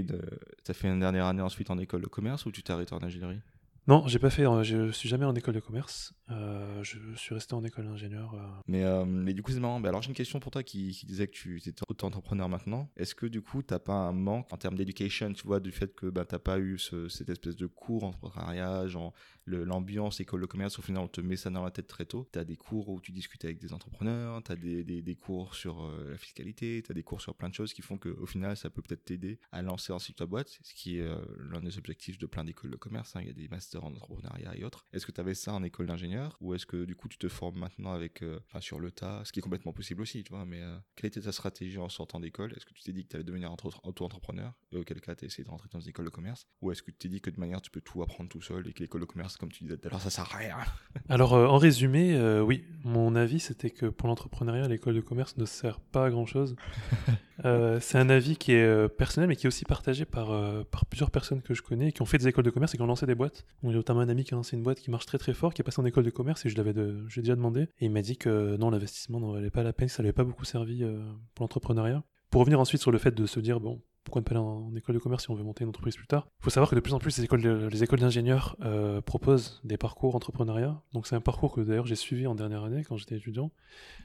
une 0.87 0.99
dernière 1.01 1.25
année 1.25 1.41
ensuite 1.41 1.69
en 1.69 1.77
école 1.77 2.01
de 2.01 2.07
commerce 2.07 2.45
ou 2.45 2.51
tu 2.51 2.63
t'es 2.63 2.71
arrêté 2.71 2.93
en 2.93 3.03
ingénierie? 3.03 3.41
Non, 3.87 4.07
j'ai 4.07 4.19
pas 4.19 4.29
fait. 4.29 4.45
Euh, 4.45 4.63
je 4.63 4.91
suis 4.91 5.09
jamais 5.09 5.25
en 5.25 5.35
école 5.35 5.53
de 5.53 5.59
commerce. 5.59 6.13
Euh, 6.29 6.81
je 6.83 6.97
suis 7.15 7.33
resté 7.33 7.53
en 7.53 7.63
école 7.63 7.85
d'ingénieur. 7.85 8.35
Mais, 8.67 8.83
mais 9.05 9.33
du 9.33 9.41
coup, 9.41 9.51
c'est 9.51 9.59
marrant. 9.59 9.83
alors, 9.83 10.01
j'ai 10.01 10.09
une 10.09 10.15
question 10.15 10.39
pour 10.39 10.51
toi 10.51 10.63
qui, 10.63 11.03
disait 11.05 11.27
que 11.27 11.33
tu 11.33 11.57
étais 11.57 11.73
auto-entrepreneur 11.87 12.47
maintenant. 12.47 12.89
Est-ce 12.95 13.15
que 13.15 13.25
du 13.25 13.41
coup, 13.41 13.61
t'as 13.61 13.79
pas 13.79 13.93
un 13.93 14.13
manque 14.13 14.51
en 14.51 14.57
termes 14.57 14.75
d'éducation, 14.75 15.33
tu 15.33 15.45
vois, 15.45 15.59
du 15.59 15.71
fait 15.71 15.93
que 15.95 16.07
bah, 16.07 16.25
t'as 16.25 16.39
pas 16.39 16.59
eu 16.59 16.77
cette 16.79 17.29
espèce 17.29 17.55
de 17.55 17.67
cours 17.67 18.03
entrepreneuriat, 18.03 18.87
genre 18.87 19.13
l'ambiance 19.45 20.19
école 20.19 20.41
de 20.41 20.45
commerce, 20.45 20.79
au 20.79 20.81
final, 20.81 21.03
on 21.03 21.07
te 21.07 21.21
met 21.21 21.35
ça 21.35 21.49
dans 21.49 21.63
la 21.63 21.71
tête 21.71 21.87
très 21.87 22.05
tôt. 22.05 22.27
Tu 22.31 22.39
as 22.39 22.45
des 22.45 22.55
cours 22.55 22.89
où 22.89 23.01
tu 23.01 23.11
discutes 23.11 23.43
avec 23.45 23.59
des 23.59 23.73
entrepreneurs, 23.73 24.41
tu 24.43 24.51
as 24.51 24.55
des, 24.55 24.83
des, 24.83 25.15
cours 25.15 25.55
sur 25.55 25.83
euh, 25.83 26.11
la 26.11 26.17
fiscalité, 26.17 26.81
tu 26.83 26.91
as 26.91 26.95
des 26.95 27.03
cours 27.03 27.21
sur 27.21 27.35
plein 27.35 27.49
de 27.49 27.53
choses 27.53 27.73
qui 27.73 27.81
font 27.81 27.97
qu'au 27.97 28.25
final, 28.25 28.55
ça 28.55 28.69
peut 28.69 28.81
peut-être 28.81 29.05
t'aider 29.05 29.39
à 29.51 29.61
lancer 29.61 29.91
ensuite 29.91 30.17
ta 30.17 30.25
boîte, 30.25 30.59
ce 30.61 30.73
qui 30.73 30.97
est 30.97 31.01
euh, 31.01 31.17
l'un 31.51 31.61
des 31.61 31.77
objectifs 31.77 32.17
de 32.17 32.25
plein 32.25 32.43
d'écoles 32.43 32.71
de 32.71 32.77
commerce. 32.77 33.15
Hein. 33.15 33.21
Il 33.21 33.27
y 33.27 33.31
a 33.31 33.33
des 33.33 33.47
masters 33.47 33.72
en 33.77 33.91
entrepreneuriat 33.91 34.55
et 34.55 34.63
autres. 34.63 34.85
Est-ce 34.93 35.05
que 35.05 35.11
tu 35.11 35.21
avais 35.21 35.33
ça 35.33 35.53
en 35.53 35.63
école 35.63 35.87
d'ingénieur 35.87 36.37
ou 36.41 36.53
est-ce 36.53 36.65
que 36.65 36.85
du 36.85 36.95
coup, 36.95 37.07
tu 37.07 37.17
te 37.17 37.27
formes 37.27 37.59
maintenant 37.59 37.91
avec, 37.91 38.21
euh, 38.21 38.39
sur 38.59 38.79
le 38.79 38.91
tas, 38.91 39.21
ce 39.25 39.31
qui 39.31 39.39
est 39.39 39.43
complètement 39.43 39.73
possible 39.73 40.01
aussi, 40.01 40.23
tu 40.23 40.31
vois, 40.31 40.45
mais 40.45 40.61
quelle 40.95 41.07
était 41.07 41.21
ta 41.21 41.31
stratégie 41.31 41.77
en 41.77 41.89
sortant 41.89 42.19
d'école? 42.19 42.53
Est-ce 42.53 42.65
que 42.65 42.73
tu 42.73 42.83
t'es 42.83 42.93
dit 42.93 43.03
que 43.03 43.09
tu 43.09 43.15
allais 43.15 43.23
devenir 43.23 43.53
auto-entrepreneur 43.83 44.53
et 44.71 44.77
auquel 44.77 45.01
cas 45.01 45.15
tu 45.15 45.25
as 45.25 45.27
essayé 45.27 45.43
de 45.43 45.49
rentrer 45.49 45.69
dans 45.71 45.79
une 45.79 45.89
école 45.89 46.05
de 46.05 46.09
commerce? 46.09 46.47
Ou 46.61 46.71
est-ce 46.71 46.83
que 46.83 46.91
tu 46.91 46.97
t'es 46.97 47.09
dit 47.09 47.21
que 47.21 47.29
de 47.29 47.39
manière 47.39 47.61
tu 47.61 47.71
peux 47.71 47.81
tout 47.81 48.01
apprendre 48.01 48.29
tout 48.29 48.41
seul 48.41 48.67
et 48.67 48.73
que 48.73 48.79
l'école 48.79 49.01
de 49.01 49.05
commerce, 49.05 49.37
comme 49.37 49.51
tu 49.51 49.63
disais 49.63 49.77
tout 49.77 49.87
à 49.87 49.91
l'heure, 49.91 50.01
ça 50.01 50.09
sert 50.09 50.29
à 50.33 50.37
rien? 50.37 50.57
Alors, 51.09 51.33
euh, 51.33 51.47
en 51.47 51.57
résumé, 51.57 52.15
euh, 52.15 52.41
oui, 52.41 52.65
mon 52.83 53.15
avis, 53.15 53.39
c'était 53.39 53.69
que 53.69 53.87
pour 53.87 54.07
l'entrepreneuriat, 54.07 54.67
l'école 54.67 54.95
de 54.95 55.01
commerce 55.01 55.37
ne 55.37 55.45
sert 55.45 55.79
pas 55.79 56.05
à 56.05 56.09
grand-chose. 56.09 56.55
Euh, 57.45 57.79
c'est 57.81 57.97
un 57.97 58.09
avis 58.09 58.37
qui 58.37 58.51
est 58.51 58.87
personnel, 58.89 59.27
mais 59.27 59.35
qui 59.35 59.47
est 59.47 59.49
aussi 59.49 59.65
partagé 59.65 60.05
par, 60.05 60.27
par 60.65 60.85
plusieurs 60.85 61.09
personnes 61.09 61.41
que 61.41 61.55
je 61.55 61.63
connais, 61.63 61.91
qui 61.91 62.03
ont 62.03 62.05
fait 62.05 62.19
des 62.19 62.27
écoles 62.27 62.45
de 62.45 62.51
commerce 62.51 62.75
et 62.75 62.77
qui 62.77 62.83
ont 62.83 62.87
lancé 62.87 63.07
des 63.07 63.15
boîtes. 63.15 63.43
Notamment 63.71 64.01
un 64.01 64.09
ami 64.09 64.23
qui 64.23 64.33
a 64.33 64.37
lancé 64.37 64.55
une 64.55 64.63
boîte 64.63 64.79
qui 64.79 64.91
marche 64.91 65.05
très 65.05 65.17
très 65.17 65.33
fort, 65.33 65.53
qui 65.53 65.61
est 65.61 65.63
passé 65.63 65.81
en 65.81 65.85
école 65.85 66.03
de 66.03 66.09
commerce, 66.09 66.45
et 66.45 66.49
je 66.49 66.57
l'avais 66.57 66.73
de, 66.73 67.05
j'ai 67.07 67.21
déjà 67.21 67.35
demandé. 67.35 67.63
Et 67.79 67.85
il 67.85 67.91
m'a 67.91 68.01
dit 68.01 68.17
que 68.17 68.57
non, 68.57 68.69
l'investissement 68.69 69.19
n'en 69.19 69.31
valait 69.31 69.51
pas 69.51 69.63
la 69.63 69.73
peine, 69.73 69.87
ça 69.87 70.03
n'avait 70.03 70.13
pas 70.13 70.23
beaucoup 70.23 70.45
servi 70.45 70.83
pour 71.33 71.43
l'entrepreneuriat. 71.43 72.03
Pour 72.29 72.41
revenir 72.41 72.59
ensuite 72.59 72.81
sur 72.81 72.91
le 72.91 72.97
fait 72.97 73.13
de 73.13 73.25
se 73.25 73.39
dire, 73.39 73.59
bon, 73.59 73.81
pourquoi 74.03 74.21
ne 74.21 74.25
pas 74.25 74.31
aller 74.31 74.39
en, 74.39 74.75
école 74.75 74.95
de 74.95 74.99
commerce 74.99 75.23
si 75.23 75.31
on 75.31 75.35
veut 75.35 75.43
monter 75.43 75.63
une 75.63 75.69
entreprise 75.69 75.95
plus 75.95 76.07
tard 76.07 76.27
Il 76.39 76.43
faut 76.43 76.49
savoir 76.49 76.69
que 76.69 76.75
de 76.75 76.79
plus 76.79 76.93
en 76.93 76.99
plus, 76.99 77.17
les 77.17 77.23
écoles, 77.23 77.41
les 77.41 77.83
écoles 77.83 77.99
d'ingénieurs 77.99 78.55
euh, 78.61 79.01
proposent 79.01 79.61
des 79.63 79.77
parcours 79.77 80.15
entrepreneuriat. 80.15 80.81
Donc 80.93 81.07
c'est 81.07 81.15
un 81.15 81.21
parcours 81.21 81.53
que 81.53 81.61
d'ailleurs 81.61 81.85
j'ai 81.85 81.95
suivi 81.95 82.27
en 82.27 82.35
dernière 82.35 82.63
année 82.63 82.83
quand 82.83 82.97
j'étais 82.97 83.15
étudiant. 83.15 83.51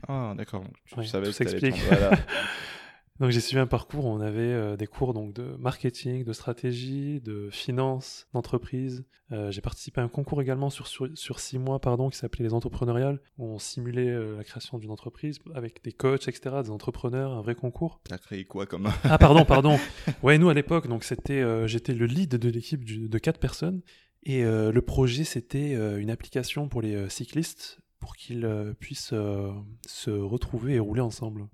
Ah 0.06 0.34
d'accord, 0.36 0.64
tu 0.86 1.04
savais 1.04 1.32
ça 1.32 1.44
explique. 1.44 1.76
Donc 3.20 3.30
j'ai 3.30 3.40
suivi 3.40 3.60
un 3.60 3.66
parcours 3.66 4.04
où 4.04 4.08
on 4.08 4.20
avait 4.20 4.42
euh, 4.42 4.76
des 4.76 4.86
cours 4.86 5.12
donc 5.12 5.34
de 5.34 5.56
marketing, 5.58 6.22
de 6.22 6.32
stratégie, 6.32 7.20
de 7.20 7.48
finance, 7.50 8.28
d'entreprise. 8.32 9.04
Euh, 9.32 9.50
j'ai 9.50 9.60
participé 9.60 10.00
à 10.00 10.04
un 10.04 10.08
concours 10.08 10.40
également 10.40 10.70
sur, 10.70 10.86
sur, 10.86 11.40
six 11.40 11.58
mois 11.58 11.80
pardon, 11.80 12.10
qui 12.10 12.16
s'appelait 12.16 12.44
les 12.44 12.54
entrepreneuriales, 12.54 13.20
où 13.36 13.46
on 13.46 13.58
simulait 13.58 14.08
euh, 14.08 14.36
la 14.36 14.44
création 14.44 14.78
d'une 14.78 14.92
entreprise 14.92 15.40
avec 15.54 15.82
des 15.82 15.92
coachs, 15.92 16.28
etc., 16.28 16.56
des 16.62 16.70
entrepreneurs, 16.70 17.32
un 17.32 17.42
vrai 17.42 17.56
concours. 17.56 18.00
T'as 18.04 18.18
créé 18.18 18.44
quoi 18.44 18.66
comme 18.66 18.88
Ah 19.04 19.18
pardon, 19.18 19.44
pardon. 19.44 19.78
Ouais, 20.22 20.38
nous 20.38 20.48
à 20.48 20.54
l'époque, 20.54 20.86
donc 20.86 21.02
c'était, 21.02 21.66
j'étais 21.66 21.94
le 21.94 22.06
lead 22.06 22.36
de 22.36 22.48
l'équipe 22.48 22.84
de 22.84 23.18
quatre 23.18 23.40
personnes. 23.40 23.82
Et 24.24 24.42
le 24.42 24.80
projet, 24.80 25.24
c'était 25.24 25.72
une 25.72 26.10
application 26.10 26.68
pour 26.68 26.82
les 26.82 27.08
cyclistes 27.08 27.80
pour 27.98 28.16
qu'ils 28.16 28.74
puissent 28.78 29.14
se 29.86 30.10
retrouver 30.10 30.74
et 30.74 30.78
rouler 30.78 31.00
ensemble. 31.00 31.48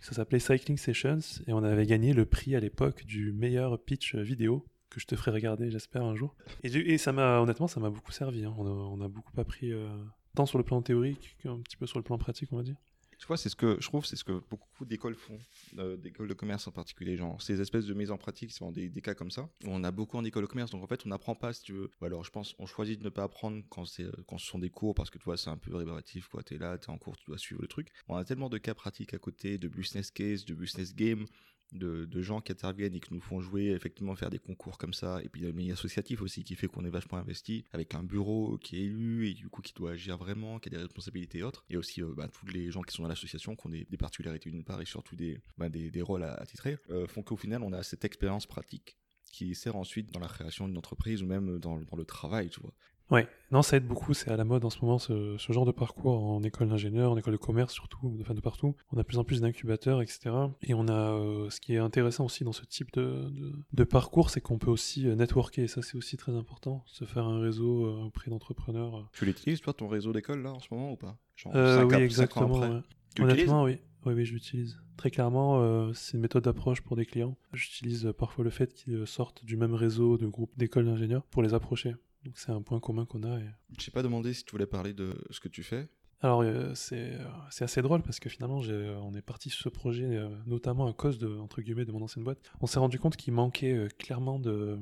Ça 0.00 0.12
s'appelait 0.12 0.38
Cycling 0.38 0.76
Sessions 0.76 1.42
et 1.46 1.52
on 1.52 1.62
avait 1.62 1.86
gagné 1.86 2.12
le 2.12 2.26
prix 2.26 2.54
à 2.56 2.60
l'époque 2.60 3.04
du 3.04 3.32
meilleur 3.32 3.82
pitch 3.82 4.14
vidéo 4.14 4.64
que 4.90 5.00
je 5.00 5.06
te 5.06 5.16
ferai 5.16 5.30
regarder, 5.30 5.70
j'espère, 5.70 6.04
un 6.04 6.14
jour. 6.14 6.34
Et, 6.62 6.98
ça 6.98 7.12
m'a, 7.12 7.40
honnêtement, 7.40 7.66
ça 7.66 7.80
m'a 7.80 7.90
beaucoup 7.90 8.12
servi. 8.12 8.44
Hein. 8.44 8.54
On, 8.58 9.00
a, 9.00 9.08
beaucoup 9.08 9.40
appris, 9.40 9.72
euh, 9.72 9.88
tant 10.34 10.46
sur 10.46 10.58
le 10.58 10.64
plan 10.64 10.82
théorique 10.82 11.36
qu'un 11.42 11.58
petit 11.60 11.76
peu 11.76 11.86
sur 11.86 11.98
le 11.98 12.02
plan 12.02 12.18
pratique, 12.18 12.52
on 12.52 12.56
va 12.56 12.62
dire. 12.62 12.76
Tu 13.22 13.28
vois, 13.28 13.36
c'est 13.36 13.48
ce 13.48 13.54
que 13.54 13.76
je 13.78 13.86
trouve, 13.86 14.04
c'est 14.04 14.16
ce 14.16 14.24
que 14.24 14.42
beaucoup 14.50 14.84
d'écoles 14.84 15.14
font, 15.14 15.38
euh, 15.78 15.96
d'écoles 15.96 16.26
de 16.26 16.34
commerce 16.34 16.66
en 16.66 16.72
particulier, 16.72 17.16
genre 17.16 17.40
ces 17.40 17.60
espèces 17.60 17.86
de 17.86 17.94
mise 17.94 18.10
en 18.10 18.18
pratique, 18.18 18.50
c'est 18.50 18.68
des, 18.72 18.88
des 18.88 19.00
cas 19.00 19.14
comme 19.14 19.30
ça. 19.30 19.48
On 19.64 19.84
a 19.84 19.92
beaucoup 19.92 20.16
en 20.16 20.24
école 20.24 20.42
de 20.42 20.48
commerce, 20.48 20.72
donc 20.72 20.82
en 20.82 20.88
fait, 20.88 21.06
on 21.06 21.08
n'apprend 21.08 21.36
pas, 21.36 21.52
si 21.52 21.62
tu 21.62 21.72
veux. 21.72 21.88
Ou 22.00 22.04
alors, 22.04 22.24
je 22.24 22.32
pense, 22.32 22.56
on 22.58 22.66
choisit 22.66 22.98
de 22.98 23.04
ne 23.04 23.10
pas 23.10 23.22
apprendre 23.22 23.62
quand 23.68 23.84
c'est 23.84 24.02
euh, 24.02 24.12
quand 24.26 24.38
ce 24.38 24.46
sont 24.46 24.58
des 24.58 24.70
cours, 24.70 24.96
parce 24.96 25.08
que 25.08 25.18
tu 25.18 25.24
vois, 25.24 25.36
c'est 25.36 25.50
un 25.50 25.56
peu 25.56 25.72
rébarbatif, 25.72 26.26
quoi. 26.26 26.42
T'es 26.42 26.58
là, 26.58 26.76
t'es 26.78 26.90
en 26.90 26.98
cours, 26.98 27.16
tu 27.16 27.24
dois 27.26 27.38
suivre 27.38 27.62
le 27.62 27.68
truc. 27.68 27.92
On 28.08 28.16
a 28.16 28.24
tellement 28.24 28.48
de 28.48 28.58
cas 28.58 28.74
pratiques 28.74 29.14
à 29.14 29.18
côté, 29.18 29.56
de 29.56 29.68
business 29.68 30.10
case, 30.10 30.44
de 30.44 30.54
business 30.54 30.92
game, 30.92 31.24
de, 31.72 32.22
gens 32.22 32.40
qui 32.40 32.52
interviennent 32.52 32.94
et 32.94 33.00
qui 33.00 33.12
nous 33.12 33.20
font 33.20 33.40
jouer, 33.40 33.70
effectivement 33.70 34.14
faire 34.14 34.30
des 34.30 34.38
concours 34.38 34.78
comme 34.78 34.94
ça, 34.94 35.20
et 35.22 35.28
puis 35.28 35.40
il 35.40 35.44
y 35.44 35.46
a 35.46 35.50
le 35.50 35.56
milieu 35.56 35.72
associatif 35.72 36.22
aussi 36.22 36.44
qui 36.44 36.54
fait 36.54 36.68
qu'on 36.68 36.84
est 36.84 36.90
vachement 36.90 37.18
investi, 37.18 37.64
avec 37.72 37.94
un 37.94 38.02
bureau 38.02 38.58
qui 38.58 38.76
est 38.76 38.84
élu 38.84 39.28
et 39.28 39.34
du 39.34 39.48
coup 39.48 39.62
qui 39.62 39.72
doit 39.72 39.92
agir 39.92 40.16
vraiment, 40.16 40.58
qui 40.58 40.68
a 40.68 40.70
des 40.70 40.78
responsabilités 40.78 41.42
autres, 41.42 41.64
et 41.70 41.76
aussi 41.76 42.02
euh, 42.02 42.12
bah, 42.16 42.28
tous 42.28 42.46
les 42.46 42.70
gens 42.70 42.82
qui 42.82 42.94
sont 42.94 43.02
dans 43.02 43.08
l'association, 43.08 43.56
qui 43.56 43.66
ont 43.66 43.70
des, 43.70 43.86
particularités 43.96 44.50
d'une 44.50 44.64
part 44.64 44.80
et 44.80 44.84
surtout 44.84 45.16
des, 45.16 45.40
bah, 45.58 45.68
des, 45.68 46.02
rôles 46.02 46.24
à, 46.24 46.44
titrer, 46.46 46.78
euh, 46.90 47.06
font 47.06 47.22
qu'au 47.22 47.36
final 47.36 47.62
on 47.62 47.72
a 47.72 47.82
cette 47.82 48.04
expérience 48.04 48.46
pratique 48.46 48.96
qui 49.32 49.54
sert 49.54 49.76
ensuite 49.76 50.12
dans 50.12 50.20
la 50.20 50.28
création 50.28 50.68
d'une 50.68 50.76
entreprise 50.76 51.22
ou 51.22 51.26
même 51.26 51.58
dans, 51.58 51.80
dans 51.80 51.96
le 51.96 52.04
travail, 52.04 52.50
tu 52.50 52.60
vois. 52.60 52.74
Ouais, 53.12 53.28
non, 53.50 53.60
ça 53.60 53.76
aide 53.76 53.86
beaucoup. 53.86 54.14
C'est 54.14 54.30
à 54.30 54.38
la 54.38 54.44
mode 54.44 54.64
en 54.64 54.70
ce 54.70 54.78
moment 54.80 54.98
ce, 54.98 55.36
genre 55.50 55.66
de 55.66 55.70
parcours 55.70 56.24
en 56.24 56.42
école 56.42 56.70
d'ingénieur, 56.70 57.12
en 57.12 57.18
école 57.18 57.34
de 57.34 57.38
commerce 57.38 57.74
surtout, 57.74 58.16
enfin 58.22 58.32
de 58.32 58.40
partout. 58.40 58.74
On 58.90 58.96
a 58.96 59.02
de 59.02 59.06
plus 59.06 59.18
en 59.18 59.24
plus 59.24 59.42
d'incubateurs, 59.42 60.00
etc. 60.00 60.30
Et 60.62 60.72
on 60.72 60.88
a 60.88 61.12
euh, 61.12 61.50
ce 61.50 61.60
qui 61.60 61.74
est 61.74 61.78
intéressant 61.78 62.24
aussi 62.24 62.42
dans 62.42 62.52
ce 62.52 62.64
type 62.64 62.90
de, 62.94 63.30
de, 63.70 63.84
parcours, 63.84 64.30
c'est 64.30 64.40
qu'on 64.40 64.56
peut 64.56 64.70
aussi 64.70 65.06
euh, 65.06 65.14
networker. 65.14 65.62
Et 65.62 65.68
ça, 65.68 65.82
c'est 65.82 65.98
aussi 65.98 66.16
très 66.16 66.32
important. 66.32 66.82
Se 66.86 67.04
faire 67.04 67.26
un 67.26 67.40
réseau 67.40 67.84
euh, 67.84 68.06
auprès 68.06 68.30
d'entrepreneurs. 68.30 69.06
Tu 69.12 69.26
l'utilises 69.26 69.60
toi 69.60 69.74
ton 69.74 69.88
réseau 69.88 70.14
d'école 70.14 70.42
là 70.42 70.52
en 70.52 70.58
ce 70.58 70.68
moment 70.70 70.92
ou 70.92 70.96
pas? 70.96 71.18
Oui, 71.44 71.94
exactement. 71.96 72.82
Honnêtement, 73.20 73.64
oui. 73.64 73.76
Oui, 74.06 74.14
oui, 74.14 74.24
je 74.24 74.32
l'utilise. 74.32 74.80
Très 74.96 75.10
clairement, 75.10 75.92
c'est 75.92 76.14
une 76.14 76.20
méthode 76.20 76.44
d'approche 76.44 76.80
pour 76.80 76.96
des 76.96 77.04
clients. 77.04 77.36
J'utilise 77.52 78.12
parfois 78.18 78.42
le 78.42 78.50
fait 78.50 78.72
qu'ils 78.72 79.06
sortent 79.06 79.44
du 79.44 79.56
même 79.56 79.74
réseau 79.74 80.16
de 80.16 80.26
groupes 80.26 80.56
d'écoles 80.56 80.86
d'ingénieurs 80.86 81.22
pour 81.24 81.42
les 81.42 81.54
approcher. 81.54 81.94
Donc 82.24 82.38
c'est 82.38 82.52
un 82.52 82.62
point 82.62 82.80
commun 82.80 83.04
qu'on 83.04 83.22
a. 83.22 83.38
Et... 83.38 83.48
Je 83.78 83.90
pas 83.90 84.02
demandé 84.02 84.32
si 84.32 84.44
tu 84.44 84.52
voulais 84.52 84.66
parler 84.66 84.92
de 84.92 85.14
ce 85.30 85.40
que 85.40 85.48
tu 85.48 85.62
fais. 85.62 85.88
Alors 86.22 86.42
euh, 86.42 86.72
c'est 86.74 87.18
assez 87.60 87.82
drôle 87.82 88.02
parce 88.02 88.20
que 88.20 88.28
finalement 88.28 88.60
on 89.02 89.14
est 89.14 89.22
parti 89.22 89.50
sur 89.50 89.60
ce 89.60 89.68
projet 89.68 90.04
euh, 90.04 90.28
notamment 90.46 90.86
à 90.86 90.92
cause 90.92 91.18
de 91.18 91.36
entre 91.38 91.62
guillemets 91.62 91.84
de 91.84 91.90
mon 91.90 92.00
ancienne 92.00 92.24
boîte. 92.24 92.38
On 92.60 92.66
s'est 92.66 92.78
rendu 92.78 93.00
compte 93.00 93.16
qu'il 93.16 93.34
manquait 93.34 93.74
euh, 93.74 93.88
clairement 93.98 94.38
de 94.38 94.78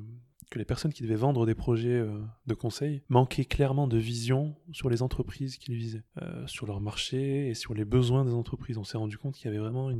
que 0.50 0.58
les 0.58 0.64
personnes 0.64 0.92
qui 0.92 1.02
devaient 1.02 1.14
vendre 1.14 1.46
des 1.46 1.54
projets 1.54 2.00
euh, 2.00 2.20
de 2.46 2.54
conseil 2.54 3.02
manquaient 3.08 3.44
clairement 3.44 3.86
de 3.86 3.96
vision 3.96 4.56
sur 4.72 4.90
les 4.90 5.00
entreprises 5.00 5.56
qu'ils 5.56 5.76
visaient, 5.76 6.02
euh, 6.20 6.46
sur 6.46 6.66
leur 6.66 6.80
marché 6.80 7.48
et 7.48 7.54
sur 7.54 7.72
les 7.72 7.84
besoins 7.84 8.24
des 8.24 8.34
entreprises. 8.34 8.76
On 8.76 8.84
s'est 8.84 8.98
rendu 8.98 9.16
compte 9.16 9.34
qu'il 9.34 9.46
y 9.46 9.48
avait 9.48 9.58
vraiment 9.58 9.90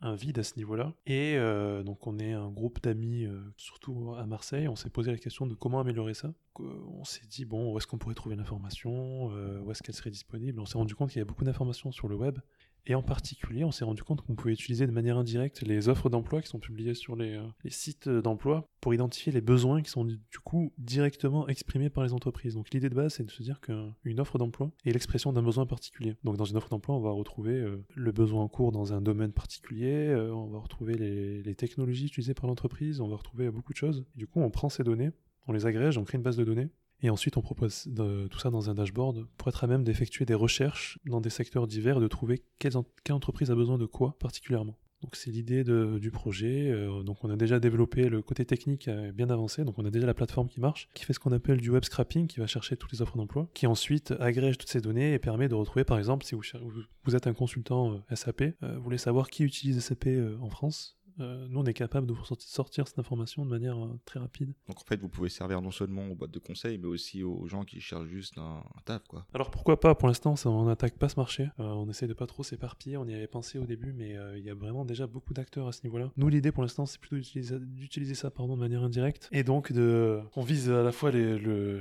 un 0.00 0.14
vide 0.14 0.38
à 0.40 0.42
ce 0.42 0.56
niveau-là. 0.56 0.92
Et 1.06 1.36
euh, 1.36 1.84
donc 1.84 2.06
on 2.08 2.18
est 2.18 2.32
un 2.32 2.50
groupe 2.50 2.82
d'amis, 2.82 3.26
surtout 3.56 4.14
à 4.18 4.26
Marseille, 4.26 4.68
on 4.68 4.76
s'est 4.76 4.90
posé 4.90 5.12
la 5.12 5.18
question 5.18 5.46
de 5.46 5.54
comment 5.54 5.80
améliorer 5.80 6.14
ça. 6.14 6.34
On 6.58 7.04
s'est 7.04 7.26
dit, 7.28 7.44
bon, 7.44 7.72
où 7.72 7.78
est-ce 7.78 7.86
qu'on 7.86 7.98
pourrait 7.98 8.14
trouver 8.14 8.36
l'information 8.36 9.26
Où 9.26 9.70
est-ce 9.70 9.82
qu'elle 9.82 9.94
serait 9.94 10.10
disponible? 10.10 10.60
On 10.60 10.66
s'est 10.66 10.78
rendu 10.78 10.94
compte 10.94 11.10
qu'il 11.10 11.18
y 11.18 11.20
avait 11.20 11.28
beaucoup 11.28 11.44
d'informations 11.44 11.92
sur 11.92 12.08
le 12.08 12.16
web 12.16 12.38
et 12.86 12.94
en 12.94 13.02
particulier, 13.02 13.64
on 13.64 13.70
s'est 13.70 13.84
rendu 13.84 14.02
compte 14.02 14.20
qu'on 14.22 14.34
pouvait 14.34 14.52
utiliser 14.52 14.86
de 14.86 14.92
manière 14.92 15.16
indirecte 15.16 15.62
les 15.62 15.88
offres 15.88 16.10
d'emploi 16.10 16.42
qui 16.42 16.48
sont 16.48 16.58
publiées 16.58 16.94
sur 16.94 17.16
les, 17.16 17.34
euh, 17.34 17.46
sites 17.68 18.08
d'emploi 18.08 18.68
pour 18.80 18.92
identifier 18.92 19.32
les 19.32 19.40
besoins 19.40 19.82
qui 19.82 19.90
sont 19.90 20.04
du 20.04 20.18
coup 20.44 20.72
directement 20.76 21.48
exprimés 21.48 21.88
par 21.88 22.04
les 22.04 22.12
entreprises. 22.12 22.54
Donc 22.54 22.70
l'idée 22.72 22.90
de 22.90 22.94
base, 22.94 23.14
c'est 23.14 23.24
de 23.24 23.30
se 23.30 23.42
dire 23.42 23.60
qu'une 23.60 24.20
offre 24.20 24.38
d'emploi 24.38 24.70
est 24.84 24.92
l'expression 24.92 25.32
d'un 25.32 25.42
besoin 25.42 25.64
particulier. 25.66 26.16
Donc 26.24 26.36
dans 26.36 26.44
une 26.44 26.56
offre 26.56 26.68
d'emploi, 26.68 26.94
on 26.94 27.00
va 27.00 27.10
retrouver 27.10 27.54
euh, 27.54 27.82
le 27.94 28.12
besoin 28.12 28.42
en 28.42 28.48
cours 28.48 28.72
dans 28.72 28.92
un 28.92 29.00
domaine 29.00 29.32
particulier, 29.32 30.08
euh, 30.08 30.34
on 30.34 30.48
va 30.48 30.58
retrouver 30.58 30.94
les, 30.94 31.42
les 31.42 31.54
technologies 31.54 32.06
utilisées 32.06 32.34
par 32.34 32.46
l'entreprise, 32.46 33.00
on 33.00 33.08
va 33.08 33.16
retrouver 33.16 33.50
beaucoup 33.50 33.72
de 33.72 33.78
choses. 33.78 34.04
du 34.14 34.26
coup, 34.26 34.40
on 34.40 34.50
prend 34.50 34.68
ces 34.68 34.84
données, 34.84 35.10
on 35.46 35.52
les 35.52 35.64
agrège, 35.66 35.96
on 35.96 36.04
crée 36.04 36.18
une 36.18 36.22
base 36.22 36.36
de 36.36 36.44
données 36.44 36.68
et 37.04 37.10
ensuite, 37.10 37.36
on 37.36 37.42
propose 37.42 37.86
tout 38.30 38.38
ça 38.38 38.48
dans 38.48 38.70
un 38.70 38.74
dashboard 38.74 39.26
pour 39.36 39.48
être 39.48 39.62
à 39.62 39.66
même 39.66 39.84
d'effectuer 39.84 40.24
des 40.24 40.32
recherches 40.32 40.98
dans 41.04 41.20
des 41.20 41.28
secteurs 41.28 41.66
divers 41.66 41.98
et 41.98 42.00
de 42.00 42.08
trouver 42.08 42.42
quelle, 42.58 42.72
entreprise 43.10 43.50
a 43.50 43.54
besoin 43.54 43.76
de 43.76 43.84
quoi 43.84 44.16
particulièrement. 44.18 44.78
Donc 45.02 45.16
c'est 45.16 45.30
l'idée 45.30 45.64
du 45.64 46.10
projet. 46.10 46.70
Euh, 46.70 47.02
donc 47.02 47.22
on 47.22 47.28
a 47.28 47.36
déjà 47.36 47.60
développé 47.60 48.08
le 48.08 48.22
côté 48.22 48.46
technique 48.46 48.88
bien 48.88 49.28
avancé. 49.28 49.64
Donc 49.64 49.78
on 49.78 49.84
a 49.84 49.90
déjà 49.90 50.06
la 50.06 50.14
plateforme 50.14 50.48
qui 50.48 50.60
marche, 50.60 50.88
qui 50.94 51.04
fait 51.04 51.12
ce 51.12 51.18
qu'on 51.18 51.32
appelle 51.32 51.60
du 51.60 51.68
web 51.68 51.84
scrapping, 51.84 52.26
qui 52.26 52.40
va 52.40 52.46
chercher 52.46 52.74
toutes 52.78 52.92
les 52.92 53.02
offres 53.02 53.18
d'emploi, 53.18 53.50
qui 53.52 53.66
ensuite 53.66 54.14
agrège 54.18 54.56
toutes 54.56 54.70
ces 54.70 54.80
données 54.80 55.12
et 55.12 55.18
permet 55.18 55.48
de 55.48 55.54
retrouver, 55.54 55.84
par 55.84 55.98
exemple, 55.98 56.24
si 56.24 56.34
vous, 56.34 57.14
êtes 57.14 57.26
un 57.26 57.34
consultant 57.34 58.00
euh, 58.10 58.16
SAP, 58.16 58.40
euh, 58.40 58.54
vous 58.76 58.82
voulez 58.82 58.96
savoir 58.96 59.28
qui 59.28 59.44
utilise 59.44 59.78
SAP 59.78 60.08
en 60.40 60.48
France, 60.48 60.96
euh, 61.20 61.46
nous, 61.48 61.60
on 61.60 61.64
est 61.64 61.74
capable 61.74 62.06
de 62.06 62.12
vous 62.12 62.24
sortir 62.38 62.88
cette 62.88 62.98
information 62.98 63.44
de 63.44 63.50
manière 63.50 63.78
euh, 63.78 63.98
très 64.04 64.18
rapide. 64.18 64.52
Donc 64.68 64.80
en 64.80 64.84
fait, 64.84 65.00
vous 65.00 65.08
pouvez 65.08 65.28
servir 65.28 65.60
non 65.62 65.70
seulement 65.70 66.08
aux 66.08 66.14
boîtes 66.14 66.30
de 66.30 66.38
conseil, 66.38 66.78
mais 66.78 66.86
aussi 66.86 67.22
aux 67.22 67.46
gens 67.46 67.64
qui 67.64 67.80
cherchent 67.80 68.08
juste 68.08 68.38
un, 68.38 68.62
taf, 68.84 69.04
quoi. 69.06 69.26
Alors 69.34 69.50
pourquoi 69.50 69.78
pas? 69.78 69.94
Pour 69.94 70.08
l'instant, 70.08 70.34
on 70.44 70.64
n'attaque 70.64 70.98
pas 70.98 71.08
ce 71.08 71.16
marché. 71.16 71.44
Euh, 71.60 71.64
on 71.64 71.88
essaie 71.88 72.06
de 72.06 72.14
pas 72.14 72.26
trop 72.26 72.42
s'éparpiller. 72.42 72.96
On 72.96 73.06
y 73.06 73.14
avait 73.14 73.26
pensé 73.26 73.58
au 73.58 73.64
début, 73.64 73.92
mais 73.92 74.16
il 74.36 74.44
y 74.44 74.50
a 74.50 74.54
vraiment 74.54 74.84
déjà 74.84 75.06
beaucoup 75.06 75.34
d'acteurs 75.34 75.68
à 75.68 75.72
ce 75.72 75.82
niveau-là. 75.84 76.10
Nous, 76.16 76.28
l'idée 76.28 76.52
pour 76.52 76.62
l'instant, 76.62 76.86
c'est 76.86 77.00
plutôt 77.00 77.16
d'utiliser 77.16 78.14
ça 78.14 78.30
pardon, 78.30 78.54
de 78.54 78.60
manière 78.60 78.82
indirecte. 78.82 79.28
Et 79.32 79.44
donc, 79.44 79.72
de... 79.72 80.20
on 80.36 80.42
vise 80.42 80.70
à 80.70 80.82
la 80.82 80.92
fois 80.92 81.10
les, 81.10 81.38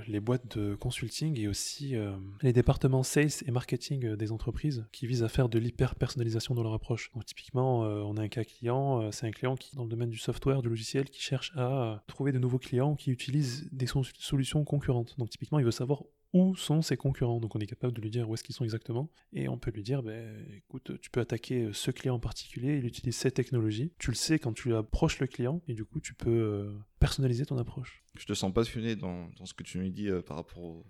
les 0.07 0.19
boîtes 0.19 0.57
de 0.57 0.75
consulting 0.75 1.39
et 1.39 1.47
aussi 1.47 1.95
les 2.41 2.53
départements 2.53 3.03
sales 3.03 3.29
et 3.45 3.51
marketing 3.51 4.15
des 4.15 4.31
entreprises 4.31 4.85
qui 4.91 5.07
visent 5.07 5.23
à 5.23 5.29
faire 5.29 5.49
de 5.49 5.59
l'hyper-personnalisation 5.59 6.55
dans 6.55 6.63
leur 6.63 6.73
approche. 6.73 7.11
Donc 7.13 7.25
typiquement, 7.25 7.81
on 7.81 8.17
a 8.17 8.21
un 8.21 8.27
cas 8.27 8.43
client, 8.43 9.11
c'est 9.11 9.22
un 9.23 9.31
client 9.31 9.55
qui, 9.55 9.75
dans 9.75 9.83
le 9.83 9.89
domaine 9.89 10.09
du 10.09 10.17
software, 10.17 10.61
du 10.61 10.69
logiciel, 10.69 11.09
qui 11.09 11.21
cherche 11.21 11.51
à 11.55 12.03
trouver 12.07 12.31
de 12.31 12.39
nouveaux 12.39 12.59
clients 12.59 12.95
qui 12.95 13.11
utilisent 13.11 13.69
des 13.71 13.87
solutions 14.17 14.63
concurrentes. 14.63 15.15
Donc 15.17 15.29
typiquement, 15.29 15.59
il 15.59 15.65
veut 15.65 15.71
savoir 15.71 16.03
où 16.33 16.55
sont 16.55 16.81
ses 16.81 16.97
concurrents. 16.97 17.39
Donc 17.39 17.55
on 17.55 17.59
est 17.59 17.67
capable 17.67 17.93
de 17.93 18.01
lui 18.01 18.09
dire 18.09 18.27
où 18.27 18.33
est-ce 18.33 18.43
qu'ils 18.43 18.55
sont 18.55 18.63
exactement. 18.63 19.09
Et 19.31 19.47
on 19.47 19.57
peut 19.57 19.71
lui 19.71 19.83
dire, 19.83 20.01
ben, 20.03 20.45
écoute, 20.57 20.99
tu 20.99 21.09
peux 21.09 21.21
attaquer 21.21 21.69
ce 21.73 21.91
client 21.91 22.15
en 22.15 22.19
particulier, 22.19 22.77
il 22.77 22.85
utilise 22.85 23.15
cette 23.15 23.35
technologie. 23.35 23.93
Tu 23.99 24.09
le 24.09 24.15
sais 24.15 24.39
quand 24.39 24.53
tu 24.53 24.73
approches 24.75 25.19
le 25.19 25.27
client, 25.27 25.61
et 25.67 25.73
du 25.73 25.85
coup 25.85 25.99
tu 25.99 26.13
peux 26.13 26.29
euh, 26.29 26.73
personnaliser 26.99 27.45
ton 27.45 27.57
approche. 27.57 28.03
Je 28.17 28.25
te 28.25 28.33
sens 28.33 28.51
passionné 28.53 28.95
dans, 28.95 29.29
ce 29.45 29.53
que 29.53 29.63
tu 29.63 29.77
nous 29.77 29.89
dis 29.89 30.09
euh, 30.09 30.21
par 30.21 30.37
rapport 30.37 30.83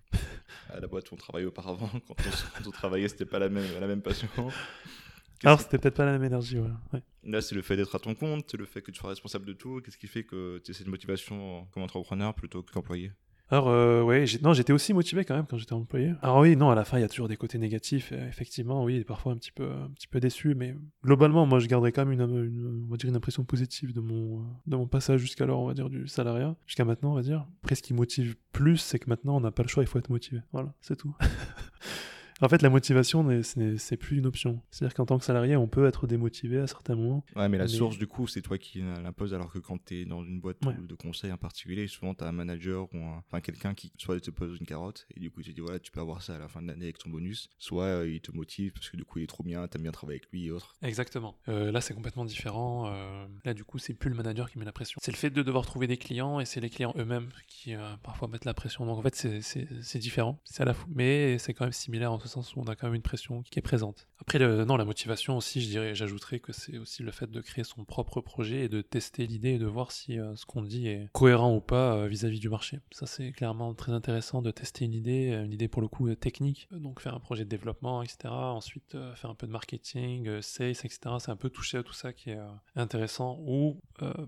à 0.69 0.79
la 0.79 0.87
boîte 0.87 1.11
où 1.11 1.15
on 1.15 1.17
travaillait 1.17 1.47
auparavant. 1.47 1.89
Quand 2.07 2.15
on, 2.19 2.57
quand 2.57 2.67
on 2.67 2.71
travaillait, 2.71 3.07
c'était 3.07 3.25
pas 3.25 3.39
la 3.39 3.49
même, 3.49 3.65
la 3.79 3.87
même 3.87 4.01
passion. 4.01 4.29
Alors, 5.43 5.61
c'était 5.61 5.77
peut-être 5.77 5.95
pas 5.95 6.05
la 6.05 6.13
même 6.13 6.23
énergie, 6.23 6.59
ouais. 6.59 7.01
Là, 7.23 7.41
c'est 7.41 7.55
le 7.55 7.61
fait 7.61 7.77
d'être 7.77 7.95
à 7.95 7.99
ton 7.99 8.15
compte, 8.15 8.45
c'est 8.49 8.57
le 8.57 8.65
fait 8.65 8.81
que 8.81 8.91
tu 8.91 8.99
sois 8.99 9.09
responsable 9.09 9.45
de 9.45 9.53
tout. 9.53 9.81
Qu'est-ce 9.81 9.97
qui 9.97 10.07
fait 10.07 10.23
que 10.23 10.59
tu 10.63 10.71
as 10.71 10.73
cette 10.73 10.87
motivation 10.87 11.67
comme 11.71 11.83
entrepreneur 11.83 12.33
plutôt 12.33 12.63
qu'employé? 12.63 13.11
Alors, 13.49 13.69
euh, 13.69 14.01
ouais, 14.01 14.25
non, 14.41 14.53
j'étais 14.53 14.73
aussi 14.73 14.93
motivé 14.93 15.25
quand 15.25 15.35
même 15.35 15.45
quand 15.45 15.57
j'étais 15.57 15.73
employé. 15.73 16.13
Alors 16.21 16.39
oui, 16.39 16.55
non, 16.55 16.71
à 16.71 16.75
la 16.75 16.85
fin, 16.85 16.97
il 16.97 17.01
y 17.01 17.03
a 17.03 17.07
toujours 17.07 17.27
des 17.27 17.35
côtés 17.37 17.57
négatifs. 17.59 18.11
effectivement, 18.11 18.83
oui, 18.83 19.03
parfois 19.03 19.33
un 19.33 19.37
petit 19.37 19.51
peu, 19.51 19.69
un 19.69 19.89
petit 19.89 20.07
peu 20.07 20.19
déçu, 20.19 20.55
mais 20.55 20.75
globalement, 21.03 21.45
moi, 21.45 21.59
je 21.59 21.67
garderais 21.67 21.91
quand 21.91 22.05
même 22.05 22.19
une, 22.19 22.85
on 22.87 22.89
va 22.89 22.97
dire 22.97 23.09
une 23.09 23.15
impression 23.15 23.43
positive 23.43 23.93
de 23.93 23.99
mon, 24.01 24.43
de 24.65 24.75
mon 24.75 24.87
passage 24.87 25.19
jusqu'alors, 25.19 25.59
on 25.59 25.67
va 25.67 25.73
dire, 25.73 25.89
du 25.89 26.07
salariat 26.07 26.55
jusqu'à 26.65 26.85
maintenant, 26.85 27.11
on 27.11 27.15
va 27.15 27.21
dire. 27.21 27.45
Après, 27.61 27.75
ce 27.75 27.83
qui 27.83 27.93
motive 27.93 28.35
plus, 28.53 28.77
c'est 28.77 28.97
que 28.97 29.09
maintenant, 29.09 29.37
on 29.37 29.41
n'a 29.41 29.51
pas 29.51 29.63
le 29.63 29.69
choix, 29.69 29.83
il 29.83 29.87
faut 29.87 29.99
être 29.99 30.09
motivé. 30.09 30.41
Voilà, 30.51 30.73
c'est 30.81 30.95
tout. 30.95 31.15
En 32.43 32.49
fait, 32.49 32.61
la 32.61 32.69
motivation, 32.69 33.25
c'est 33.77 33.97
plus 33.97 34.17
une 34.17 34.25
option. 34.25 34.61
C'est-à-dire 34.69 34.93
qu'en 34.93 35.05
tant 35.05 35.17
que 35.17 35.23
salarié, 35.23 35.55
on 35.55 35.67
peut 35.67 35.85
être 35.87 36.07
démotivé 36.07 36.59
à 36.59 36.67
certains 36.67 36.95
moments. 36.95 37.23
Ouais, 37.37 37.47
mais 37.47 37.57
la 37.57 37.69
source, 37.69 37.97
du 37.97 38.05
coup, 38.05 38.27
c'est 38.27 38.41
toi 38.41 38.57
qui 38.57 38.79
l'impose, 38.79 39.33
alors 39.33 39.51
que 39.51 39.59
quand 39.59 39.83
tu 39.83 40.01
es 40.01 40.05
dans 40.05 40.23
une 40.23 40.41
boîte 40.41 40.57
de 40.61 40.95
conseil 40.95 41.31
en 41.31 41.37
particulier, 41.37 41.87
souvent 41.87 42.13
tu 42.13 42.23
as 42.23 42.27
un 42.27 42.33
manager 42.33 42.87
ou 42.93 42.97
enfin, 42.97 43.39
quelqu'un 43.41 43.73
qui 43.73 43.91
soit 43.97 44.19
te 44.19 44.31
pose 44.31 44.57
une 44.59 44.65
carotte 44.65 45.05
et 45.15 45.19
du 45.19 45.31
coup, 45.31 45.41
il 45.41 45.45
te 45.45 45.51
dit 45.51 45.61
voilà, 45.61 45.79
tu 45.79 45.91
peux 45.91 45.99
avoir 45.99 46.21
ça 46.21 46.35
à 46.35 46.39
la 46.39 46.47
fin 46.47 46.61
de 46.61 46.67
l'année 46.67 46.85
avec 46.85 46.97
ton 46.97 47.09
bonus, 47.09 47.49
soit 47.57 47.85
euh, 47.85 48.09
il 48.09 48.21
te 48.21 48.31
motive 48.31 48.73
parce 48.73 48.89
que 48.89 48.97
du 48.97 49.05
coup, 49.05 49.19
il 49.19 49.23
est 49.23 49.27
trop 49.27 49.43
bien, 49.43 49.67
t'aimes 49.67 49.83
bien 49.83 49.91
travailler 49.91 50.19
avec 50.19 50.31
lui 50.31 50.47
et 50.47 50.51
autres. 50.51 50.75
Exactement. 50.81 51.37
Euh, 51.47 51.71
là, 51.71 51.81
c'est 51.81 51.93
complètement 51.93 52.25
différent. 52.25 52.87
Euh, 52.87 53.25
là, 53.45 53.53
du 53.53 53.63
coup, 53.63 53.77
c'est 53.77 53.93
plus 53.93 54.09
le 54.09 54.15
manager 54.15 54.49
qui 54.49 54.59
met 54.59 54.65
la 54.65 54.71
pression. 54.71 54.99
C'est 55.01 55.11
le 55.11 55.17
fait 55.17 55.29
de 55.29 55.41
devoir 55.41 55.65
trouver 55.65 55.87
des 55.87 55.97
clients 55.97 56.39
et 56.39 56.45
c'est 56.45 56.59
les 56.59 56.69
clients 56.69 56.93
eux-mêmes 56.97 57.29
qui 57.47 57.75
parfois 58.03 58.27
mettent 58.27 58.45
la 58.45 58.53
pression. 58.53 58.85
Donc 58.85 58.97
en 58.97 59.01
fait, 59.01 59.15
c'est 59.41 59.99
différent. 59.99 60.39
C'est 60.43 60.61
à 60.61 60.65
la 60.65 60.73
fois, 60.73 60.87
mais 60.93 61.37
c'est 61.37 61.53
quand 61.53 61.65
même 61.65 61.73
similaire 61.73 62.11
en 62.11 62.19
ce 62.19 62.27
sens 62.33 62.55
où 62.55 62.59
on 62.59 62.65
a 62.65 62.75
quand 62.75 62.87
même 62.87 62.95
une 62.95 63.01
pression 63.01 63.43
qui 63.43 63.59
est 63.59 63.61
présente. 63.61 64.07
Après, 64.19 64.39
non, 64.39 64.77
la 64.77 64.85
motivation 64.85 65.37
aussi, 65.37 65.61
je 65.61 65.67
dirais, 65.67 65.95
j'ajouterais 65.95 66.39
que 66.39 66.53
c'est 66.53 66.77
aussi 66.77 67.03
le 67.03 67.11
fait 67.11 67.29
de 67.29 67.41
créer 67.41 67.63
son 67.63 67.83
propre 67.83 68.21
projet 68.21 68.65
et 68.65 68.69
de 68.69 68.81
tester 68.81 69.27
l'idée 69.27 69.51
et 69.51 69.59
de 69.59 69.65
voir 69.65 69.91
si 69.91 70.19
euh, 70.19 70.35
ce 70.35 70.45
qu'on 70.45 70.61
dit 70.61 70.87
est 70.87 71.09
cohérent 71.11 71.53
ou 71.55 71.61
pas 71.61 71.95
euh, 71.95 72.07
vis-à-vis 72.07 72.39
du 72.39 72.49
marché. 72.49 72.79
Ça, 72.91 73.05
c'est 73.05 73.31
clairement 73.31 73.73
très 73.73 73.91
intéressant 73.91 74.41
de 74.41 74.51
tester 74.51 74.85
une 74.85 74.93
idée, 74.93 75.31
euh, 75.31 75.43
une 75.43 75.51
idée 75.51 75.67
pour 75.67 75.81
le 75.81 75.87
coup 75.87 76.13
technique, 76.15 76.67
donc 76.71 77.01
faire 77.01 77.13
un 77.13 77.19
projet 77.19 77.43
de 77.43 77.49
développement, 77.49 78.01
etc. 78.01 78.29
Ensuite, 78.29 78.97
faire 79.15 79.29
un 79.29 79.35
peu 79.35 79.47
de 79.47 79.51
marketing, 79.51 80.41
sales, 80.41 80.71
etc. 80.71 80.99
C'est 81.19 81.31
un 81.31 81.35
peu 81.35 81.49
toucher 81.49 81.77
à 81.77 81.83
tout 81.83 81.93
ça 81.93 82.13
qui 82.13 82.29
est 82.31 82.39
intéressant. 82.75 83.39
Ou, 83.45 83.81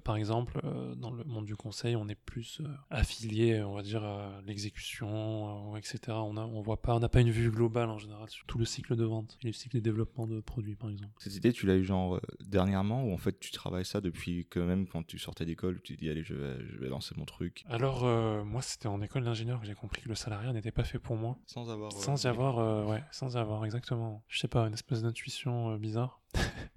par 0.03 0.15
exemple, 0.15 0.61
dans 0.97 1.11
le 1.11 1.23
monde 1.23 1.45
du 1.45 1.55
conseil, 1.55 1.95
on 1.95 2.07
est 2.07 2.15
plus 2.15 2.61
affilié, 2.89 3.61
on 3.61 3.73
va 3.73 3.81
dire, 3.81 4.03
à 4.03 4.41
l'exécution, 4.45 5.75
etc. 5.77 5.99
On 6.09 6.37
on 6.37 6.75
pas, 6.75 6.95
on 6.95 6.99
n'a 6.99 7.09
pas 7.09 7.21
une 7.21 7.31
vue 7.31 7.51
globale 7.51 7.89
en 7.95 7.99
général 7.99 8.29
sur 8.29 8.45
tout 8.45 8.58
le 8.58 8.65
cycle 8.65 8.95
de 8.95 9.03
vente 9.03 9.38
et 9.43 9.47
le 9.47 9.53
cycle 9.53 9.75
de 9.77 9.81
développement 9.81 10.27
de 10.27 10.39
produits, 10.41 10.75
par 10.75 10.89
exemple. 10.89 11.12
Cette 11.19 11.36
idée, 11.36 11.51
tu 11.51 11.65
l'as 11.65 11.75
eu 11.75 11.84
genre 11.84 12.15
euh, 12.15 12.19
dernièrement 12.45 13.03
ou 13.03 13.13
en 13.13 13.17
fait 13.17 13.39
tu 13.39 13.51
travailles 13.51 13.86
ça 13.86 14.01
depuis 14.01 14.45
que 14.47 14.60
même 14.60 14.88
quand 14.88 15.03
tu 15.05 15.17
sortais 15.17 15.45
d'école, 15.45 15.81
tu 15.81 15.95
dis 15.95 16.10
allez, 16.10 16.23
je 16.23 16.34
vais, 16.36 16.58
je 16.69 16.77
vais 16.77 16.89
lancer 16.89 17.15
mon 17.17 17.25
truc 17.25 17.63
Alors, 17.67 18.05
euh, 18.05 18.43
moi, 18.43 18.62
c'était 18.62 18.88
en 18.88 19.01
école 19.01 19.23
d'ingénieur 19.23 19.60
que 19.60 19.65
j'ai 19.65 19.73
compris 19.75 20.01
que 20.01 20.10
le 20.10 20.15
salariat 20.15 20.53
n'était 20.53 20.71
pas 20.71 20.84
fait 20.84 20.99
pour 20.99 21.15
moi. 21.15 21.38
sans 21.47 21.69
avoir. 21.69 21.91
euh, 21.93 21.99
Sans 21.99 22.23
y 22.23 22.27
avoir, 22.27 22.88
ouais, 22.88 23.03
sans 23.12 23.36
y 23.36 23.38
avoir, 23.38 23.65
exactement. 23.65 24.23
Je 24.27 24.39
sais 24.39 24.47
pas, 24.47 24.67
une 24.67 24.73
espèce 24.73 25.01
d'intuition 25.01 25.75
bizarre. 25.77 26.21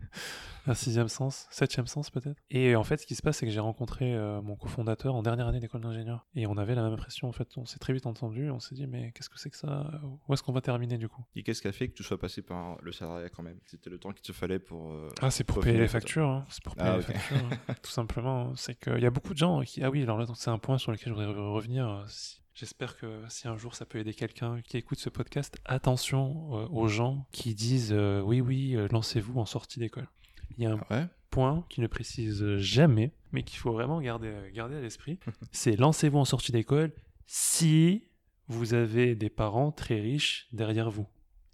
Un 0.66 0.74
sixième 0.74 1.08
sens, 1.08 1.46
septième 1.50 1.86
sens 1.86 2.10
peut-être. 2.10 2.36
Et 2.50 2.76
en 2.76 2.84
fait, 2.84 2.98
ce 2.98 3.06
qui 3.06 3.14
se 3.14 3.22
passe, 3.22 3.38
c'est 3.38 3.46
que 3.46 3.52
j'ai 3.52 3.60
rencontré 3.60 4.14
euh, 4.14 4.42
mon 4.42 4.54
cofondateur 4.54 5.14
en 5.14 5.22
dernière 5.22 5.46
année 5.48 5.60
d'école 5.60 5.80
d'ingénieur. 5.80 6.26
Et 6.34 6.46
on 6.46 6.58
avait 6.58 6.74
la 6.74 6.82
même 6.82 6.92
impression, 6.92 7.26
en 7.28 7.32
fait. 7.32 7.48
On 7.56 7.64
s'est 7.64 7.78
très 7.78 7.94
vite 7.94 8.04
entendu. 8.04 8.50
On 8.50 8.60
s'est 8.60 8.74
dit, 8.74 8.86
mais 8.86 9.10
qu'est-ce 9.12 9.30
que 9.30 9.38
c'est 9.38 9.48
que 9.48 9.56
ça? 9.56 9.90
Où 10.28 10.34
est-ce 10.34 10.42
qu'on 10.42 10.52
va 10.52 10.60
terminer 10.60 10.98
du 10.98 11.08
coup? 11.08 11.24
Et 11.36 11.42
qu'est-ce 11.42 11.62
qui 11.62 11.68
a 11.68 11.72
fait 11.72 11.88
que 11.88 11.94
tu 11.94 12.02
sois 12.02 12.18
passé 12.18 12.42
par 12.42 12.76
le 12.82 12.92
salariat 12.92 13.30
quand 13.30 13.42
même? 13.42 13.58
C'était 13.64 13.88
le 13.88 13.98
temps 13.98 14.12
qu'il 14.12 14.22
te 14.22 14.32
fallait 14.32 14.58
pour. 14.58 14.92
euh, 14.92 15.08
Ah, 15.22 15.30
c'est 15.30 15.44
pour 15.44 15.54
Profil, 15.56 15.72
payer 15.72 15.82
les 15.82 15.88
factures. 15.88 16.28
hein. 16.28 16.44
C'est 16.50 16.62
pour 16.62 16.76
payer 16.76 16.90
Ah, 16.92 16.96
les 16.96 17.02
factures. 17.02 17.36
hein. 17.36 17.74
Tout 17.82 17.90
simplement. 17.90 18.54
C'est 18.56 18.78
qu'il 18.78 19.00
y 19.00 19.06
a 19.06 19.10
beaucoup 19.10 19.32
de 19.32 19.38
gens 19.38 19.62
qui. 19.62 19.82
Ah 19.82 19.88
oui, 19.90 20.02
alors 20.02 20.18
là, 20.18 20.26
c'est 20.34 20.50
un 20.50 20.58
point 20.58 20.76
sur 20.76 20.92
lequel 20.92 21.14
je 21.14 21.18
voudrais 21.18 21.32
re- 21.32 21.52
revenir. 21.54 21.88
euh, 21.88 22.04
si- 22.08 22.40
J'espère 22.58 22.96
que 22.96 23.22
si 23.28 23.46
un 23.46 23.56
jour 23.56 23.76
ça 23.76 23.86
peut 23.86 24.00
aider 24.00 24.12
quelqu'un 24.12 24.60
qui 24.62 24.78
écoute 24.78 24.98
ce 24.98 25.08
podcast, 25.08 25.56
attention 25.64 26.58
euh, 26.58 26.66
aux 26.72 26.88
gens 26.88 27.24
qui 27.30 27.54
disent 27.54 27.92
euh, 27.92 28.20
oui, 28.20 28.40
oui, 28.40 28.74
euh, 28.74 28.88
lancez-vous 28.90 29.38
en 29.38 29.46
sortie 29.46 29.78
d'école. 29.78 30.08
Il 30.56 30.64
y 30.64 30.66
a 30.66 30.72
un 30.72 30.80
ouais 30.90 31.06
point 31.30 31.64
qui 31.68 31.80
ne 31.80 31.86
précise 31.86 32.56
jamais, 32.56 33.12
mais 33.30 33.44
qu'il 33.44 33.60
faut 33.60 33.70
vraiment 33.70 34.00
garder, 34.00 34.34
garder 34.52 34.74
à 34.74 34.80
l'esprit 34.80 35.20
c'est 35.52 35.76
lancez-vous 35.76 36.18
en 36.18 36.24
sortie 36.24 36.50
d'école 36.50 36.90
si 37.26 38.08
vous 38.48 38.74
avez 38.74 39.14
des 39.14 39.30
parents 39.30 39.70
très 39.70 40.00
riches 40.00 40.48
derrière 40.52 40.90
vous. 40.90 41.06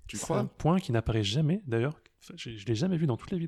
Tu 0.07 0.17
C'est 0.17 0.23
crois? 0.23 0.39
un 0.39 0.47
point 0.47 0.79
qui 0.79 0.91
n'apparaît 0.91 1.23
jamais, 1.23 1.61
d'ailleurs. 1.67 2.01
Je 2.37 2.51
ne 2.51 2.65
l'ai 2.67 2.75
jamais 2.75 2.97
vu 2.97 3.07
dans 3.07 3.17
toutes 3.17 3.31
les 3.33 3.39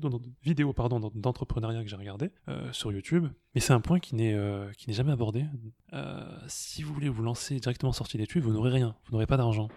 vidéos, 0.43 0.73
pardon, 0.73 0.99
d'entrepreneuriat 1.15 1.83
que 1.83 1.89
j'ai 1.89 1.95
regardées 1.95 2.31
euh, 2.47 2.71
sur 2.73 2.91
YouTube. 2.91 3.27
Mais 3.55 3.61
c'est 3.61 3.73
un 3.73 3.81
point 3.81 3.99
qui 3.99 4.15
n'est 4.15 4.33
euh, 4.33 4.71
qui 4.73 4.89
n'est 4.89 4.95
jamais 4.95 5.11
abordé. 5.11 5.45
Euh, 5.93 6.23
si 6.47 6.83
vous 6.83 6.93
voulez 6.93 7.09
vous 7.09 7.23
lancer 7.23 7.59
directement 7.59 7.89
en 7.89 7.93
sortie 7.93 8.17
d'études, 8.17 8.43
vous 8.43 8.51
n'aurez 8.53 8.71
rien. 8.71 8.95
Vous 9.05 9.13
n'aurez 9.13 9.27
pas 9.27 9.37
d'argent. 9.37 9.69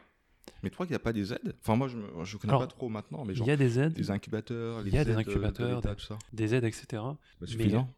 Mais 0.62 0.68
tu 0.68 0.74
crois 0.74 0.84
qu'il 0.84 0.92
n'y 0.92 0.96
a 0.96 1.00
pas 1.00 1.12
des 1.14 1.32
aides? 1.32 1.54
Enfin, 1.62 1.76
moi, 1.76 1.88
je, 1.88 1.96
je 2.24 2.36
connais 2.36 2.50
Alors, 2.50 2.60
pas 2.62 2.66
trop 2.66 2.88
maintenant, 2.90 3.24
mais 3.24 3.32
Il 3.34 3.46
y 3.46 3.50
a 3.50 3.56
des 3.56 3.78
aides, 3.78 3.94
des 3.94 4.10
incubateurs, 4.10 4.80
il 4.86 4.92
y 4.92 4.98
a 4.98 5.04
des 5.04 5.10
aides, 5.12 5.16
de 5.16 5.20
incubateurs, 5.20 5.80
des- 5.80 5.94
tout 5.94 6.00
ça. 6.04 6.18
des 6.34 6.54
aides, 6.54 6.64
etc. 6.64 6.86
Bah, 7.40 7.46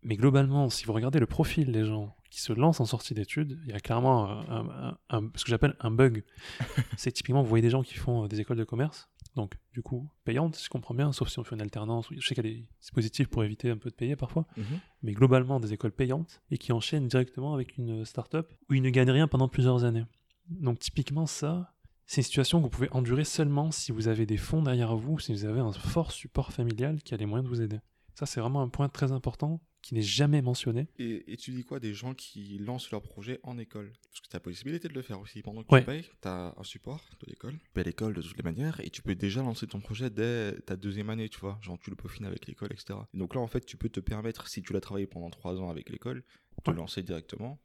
Mais, 0.05 0.17
globalement, 0.17 0.69
si 0.71 0.85
vous 0.85 0.93
regardez 0.93 1.19
le 1.19 1.27
profil 1.27 1.73
des 1.73 1.85
gens 1.85 2.15
qui 2.31 2.41
se 2.41 2.53
lancent 2.53 2.81
en 2.81 2.85
sortie 2.85 3.15
d'études, 3.15 3.59
il 3.65 3.71
y 3.71 3.75
a 3.75 3.81
clairement 3.81 4.31
un, 4.31 4.69
un- 4.69 4.99
un- 5.11 5.31
ce 5.35 5.45
que 5.45 5.51
j'appelle 5.51 5.75
un 5.81 5.91
bug. 5.91 6.23
c'est 6.97 7.11
typiquement, 7.11 7.43
vous 7.43 7.49
voyez 7.49 7.63
des 7.63 7.71
gens 7.71 7.83
qui 7.83 7.95
font 7.95 8.27
des 8.29 8.41
écoles 8.41 8.59
de 8.59 8.65
commerce, 8.65 9.09
donc 9.37 9.55
du 9.73 9.83
coup 9.83 10.09
payantes, 10.25 10.57
si 10.57 10.65
je 10.65 10.69
comprends 10.71 10.95
bien, 10.95 11.13
sauf 11.13 11.29
si 11.29 11.39
on 11.39 11.45
fait 11.45 11.55
une 11.55 11.63
alternance. 11.63 12.07
Je 12.11 12.27
sais 12.27 12.35
qu'il 12.35 12.45
y 12.47 12.49
a 12.51 12.53
des 12.55 12.69
dispositifs 12.81 13.29
pour 13.29 13.43
éviter 13.45 13.71
un 13.71 13.77
peu 13.79 13.89
de 13.91 13.95
payer 13.95 14.15
parfois, 14.17 14.47
Mhm. 14.57 14.65
mais 15.03 15.13
globalement 15.13 15.59
des 15.61 15.73
écoles 15.73 15.93
payantes 15.93 16.43
et 16.51 16.59
qui 16.59 16.73
enchaînent 16.73 17.09
directement 17.09 17.55
avec 17.55 17.79
une 17.79 18.05
start-up 18.05 18.53
où 18.69 18.75
ils 18.75 18.83
ne 18.83 18.91
gagnent 18.91 19.11
rien 19.11 19.29
pendant 19.29 19.49
plusieurs 19.49 19.85
années. 19.85 20.05
Donc 20.49 20.79
typiquement 20.81 21.27
ça, 21.27 21.73
c'est 22.07 22.21
une 22.21 22.25
situation 22.25 22.59
que 22.59 22.65
vous 22.65 22.71
pouvez 22.71 22.91
endurer 22.93 23.25
seulement 23.25 23.71
si 23.71 23.91
vous 23.93 24.09
avez 24.09 24.27
des 24.27 24.37
fonds 24.37 24.63
derrière 24.63 24.95
vous, 24.97 25.19
si 25.19 25.33
vous 25.33 25.45
avez 25.47 25.61
un 25.61 25.73
fort 25.73 26.13
support 26.13 26.53
familial 26.53 27.01
qui 27.03 27.15
a 27.15 27.17
les 27.17 27.27
moyens 27.27 27.49
de 27.51 27.55
vous 27.55 27.63
aider. 27.63 27.79
Ça 28.15 28.27
c'est 28.27 28.41
vraiment 28.41 28.61
un 28.61 28.69
point 28.69 28.89
très 28.91 29.13
important 29.13 29.61
qui 29.83 29.95
n'est 29.95 30.03
jamais 30.03 30.41
mentionné. 30.43 30.87
Et, 30.99 31.33
et 31.33 31.37
tu 31.37 31.51
dis 31.51 31.65
quoi 31.65 31.81
des 31.81 31.93
gens 31.93 32.15
qui 32.15 32.57
lancent 32.59 32.91
leur 32.91 33.03
projet 33.03 33.41
en 33.43 33.59
école? 33.59 33.93
Parce 34.11 34.21
que 34.21 34.29
tu 34.29 34.35
as 34.35 34.37
la 34.37 34.41
possibilité 34.41 34.89
de 34.89 34.95
le 34.95 35.03
faire 35.03 35.21
aussi. 35.21 35.43
Pendant 35.43 35.63
que 35.65 35.75
Ouais. 35.75 35.81
tu 35.81 35.87
payes, 35.87 36.05
tu 36.23 36.29
as 36.29 36.55
un 36.57 36.63
support 36.65 37.05
de 37.21 37.27
l'école. 37.29 37.53
Tu 37.55 37.71
payes 37.75 37.85
l'école 37.85 38.15
de 38.15 38.23
toutes 38.23 38.37
les 38.37 38.43
manières 38.43 38.81
et 38.81 38.91
tu 38.91 39.03
peux 39.03 39.15
déjà 39.15 39.43
lancer 39.43 39.67
ton 39.67 39.81
projet 39.81 40.09
dès 40.09 40.53
ta 40.63 40.77
deuxième 40.77 41.11
année, 41.11 41.29
tu 41.29 41.41
vois. 41.41 41.59
Genre, 41.63 41.79
tu 41.81 41.91
le 41.91 41.97
peaufines 41.97 42.25
avec 42.27 42.47
l'école, 42.47 42.71
etc. 42.73 42.95
Et 43.13 43.19
donc 43.19 43.35
là, 43.35 43.41
en 43.41 43.47
fait, 43.49 43.65
tu 43.67 43.77
peux 43.77 43.89
te 43.89 44.01
permettre, 44.01 44.47
si 44.49 44.63
tu 44.63 44.73
l'as 44.73 44.81
travaillé 44.81 45.07
pendant 45.07 45.31
trois 45.31 45.61
ans 45.61 45.69
avec 45.69 45.91
l'école, 45.91 46.23
de 46.65 46.71
Ouais. 46.71 46.77
lancer 46.77 47.03
directement. 47.03 47.61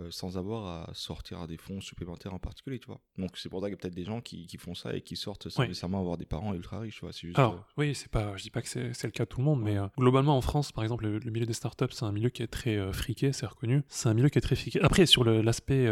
Euh, 0.00 0.08
sans 0.10 0.36
avoir 0.38 0.66
à 0.88 0.90
sortir 0.94 1.40
à 1.40 1.46
des 1.46 1.56
fonds 1.56 1.80
supplémentaires 1.80 2.34
en 2.34 2.38
particulier, 2.38 2.78
tu 2.78 2.86
vois. 2.86 3.00
Donc 3.18 3.36
c'est 3.36 3.48
pour 3.48 3.60
ça 3.60 3.66
qu'il 3.66 3.72
y 3.72 3.74
a 3.74 3.80
peut-être 3.80 3.94
des 3.94 4.04
gens 4.04 4.20
qui, 4.20 4.46
qui 4.46 4.58
font 4.58 4.74
ça 4.74 4.94
et 4.94 5.00
qui 5.00 5.16
sortent 5.16 5.48
sans 5.48 5.62
Ouais. 5.62 5.68
nécessairement 5.68 6.00
avoir 6.00 6.16
des 6.18 6.26
parents 6.26 6.52
ultra 6.54 6.80
riches, 6.80 6.96
tu 6.96 7.00
vois. 7.00 7.12
Juste, 7.12 7.38
Alors, 7.38 7.54
euh, 7.54 7.58
oui, 7.78 7.94
c'est 7.94 8.10
pas, 8.10 8.36
je 8.36 8.42
dis 8.42 8.50
pas 8.50 8.62
que 8.62 8.68
c'est 8.68 9.04
le 9.04 9.10
cas 9.10 9.24
de 9.24 9.28
tout 9.28 9.38
le 9.38 9.44
monde, 9.44 9.62
mais 9.62 9.78
euh, 9.78 9.86
globalement 9.98 10.36
en 10.36 10.40
France, 10.42 10.72
par 10.72 10.84
exemple, 10.84 11.04
le, 11.04 11.18
le 11.18 11.30
milieu 11.30 11.46
des 11.46 11.52
startups, 11.54 11.86
c'est 11.90 12.04
un 12.04 12.12
milieu 12.12 12.28
qui 12.28 12.42
est 12.42 12.46
très 12.46 12.92
friqué, 12.92 13.32
c'est 13.32 13.46
reconnu. 13.46 13.82
C'est 13.88 14.08
un 14.08 14.14
milieu 14.14 14.28
qui 14.28 14.38
est 14.38 14.42
très 14.42 14.56
friqué. 14.56 14.80
Après, 14.82 15.06
sur 15.06 15.24
l'aspect 15.24 15.86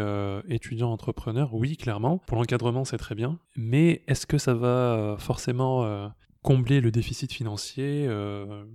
étudiant-entrepreneur, 0.49 1.53
oui, 1.53 1.77
clairement. 1.77 2.19
Pour 2.27 2.37
l'encadrement, 2.37 2.85
c'est 2.85 2.97
très 2.97 3.15
bien. 3.15 3.39
Mais 3.55 4.03
est-ce 4.07 4.25
que 4.25 4.37
ça 4.37 4.53
va 4.53 5.15
forcément 5.19 6.11
combler 6.41 6.79
le 6.81 6.91
déficit 6.91 7.31
financier 7.33 8.05
euh, 8.07 8.65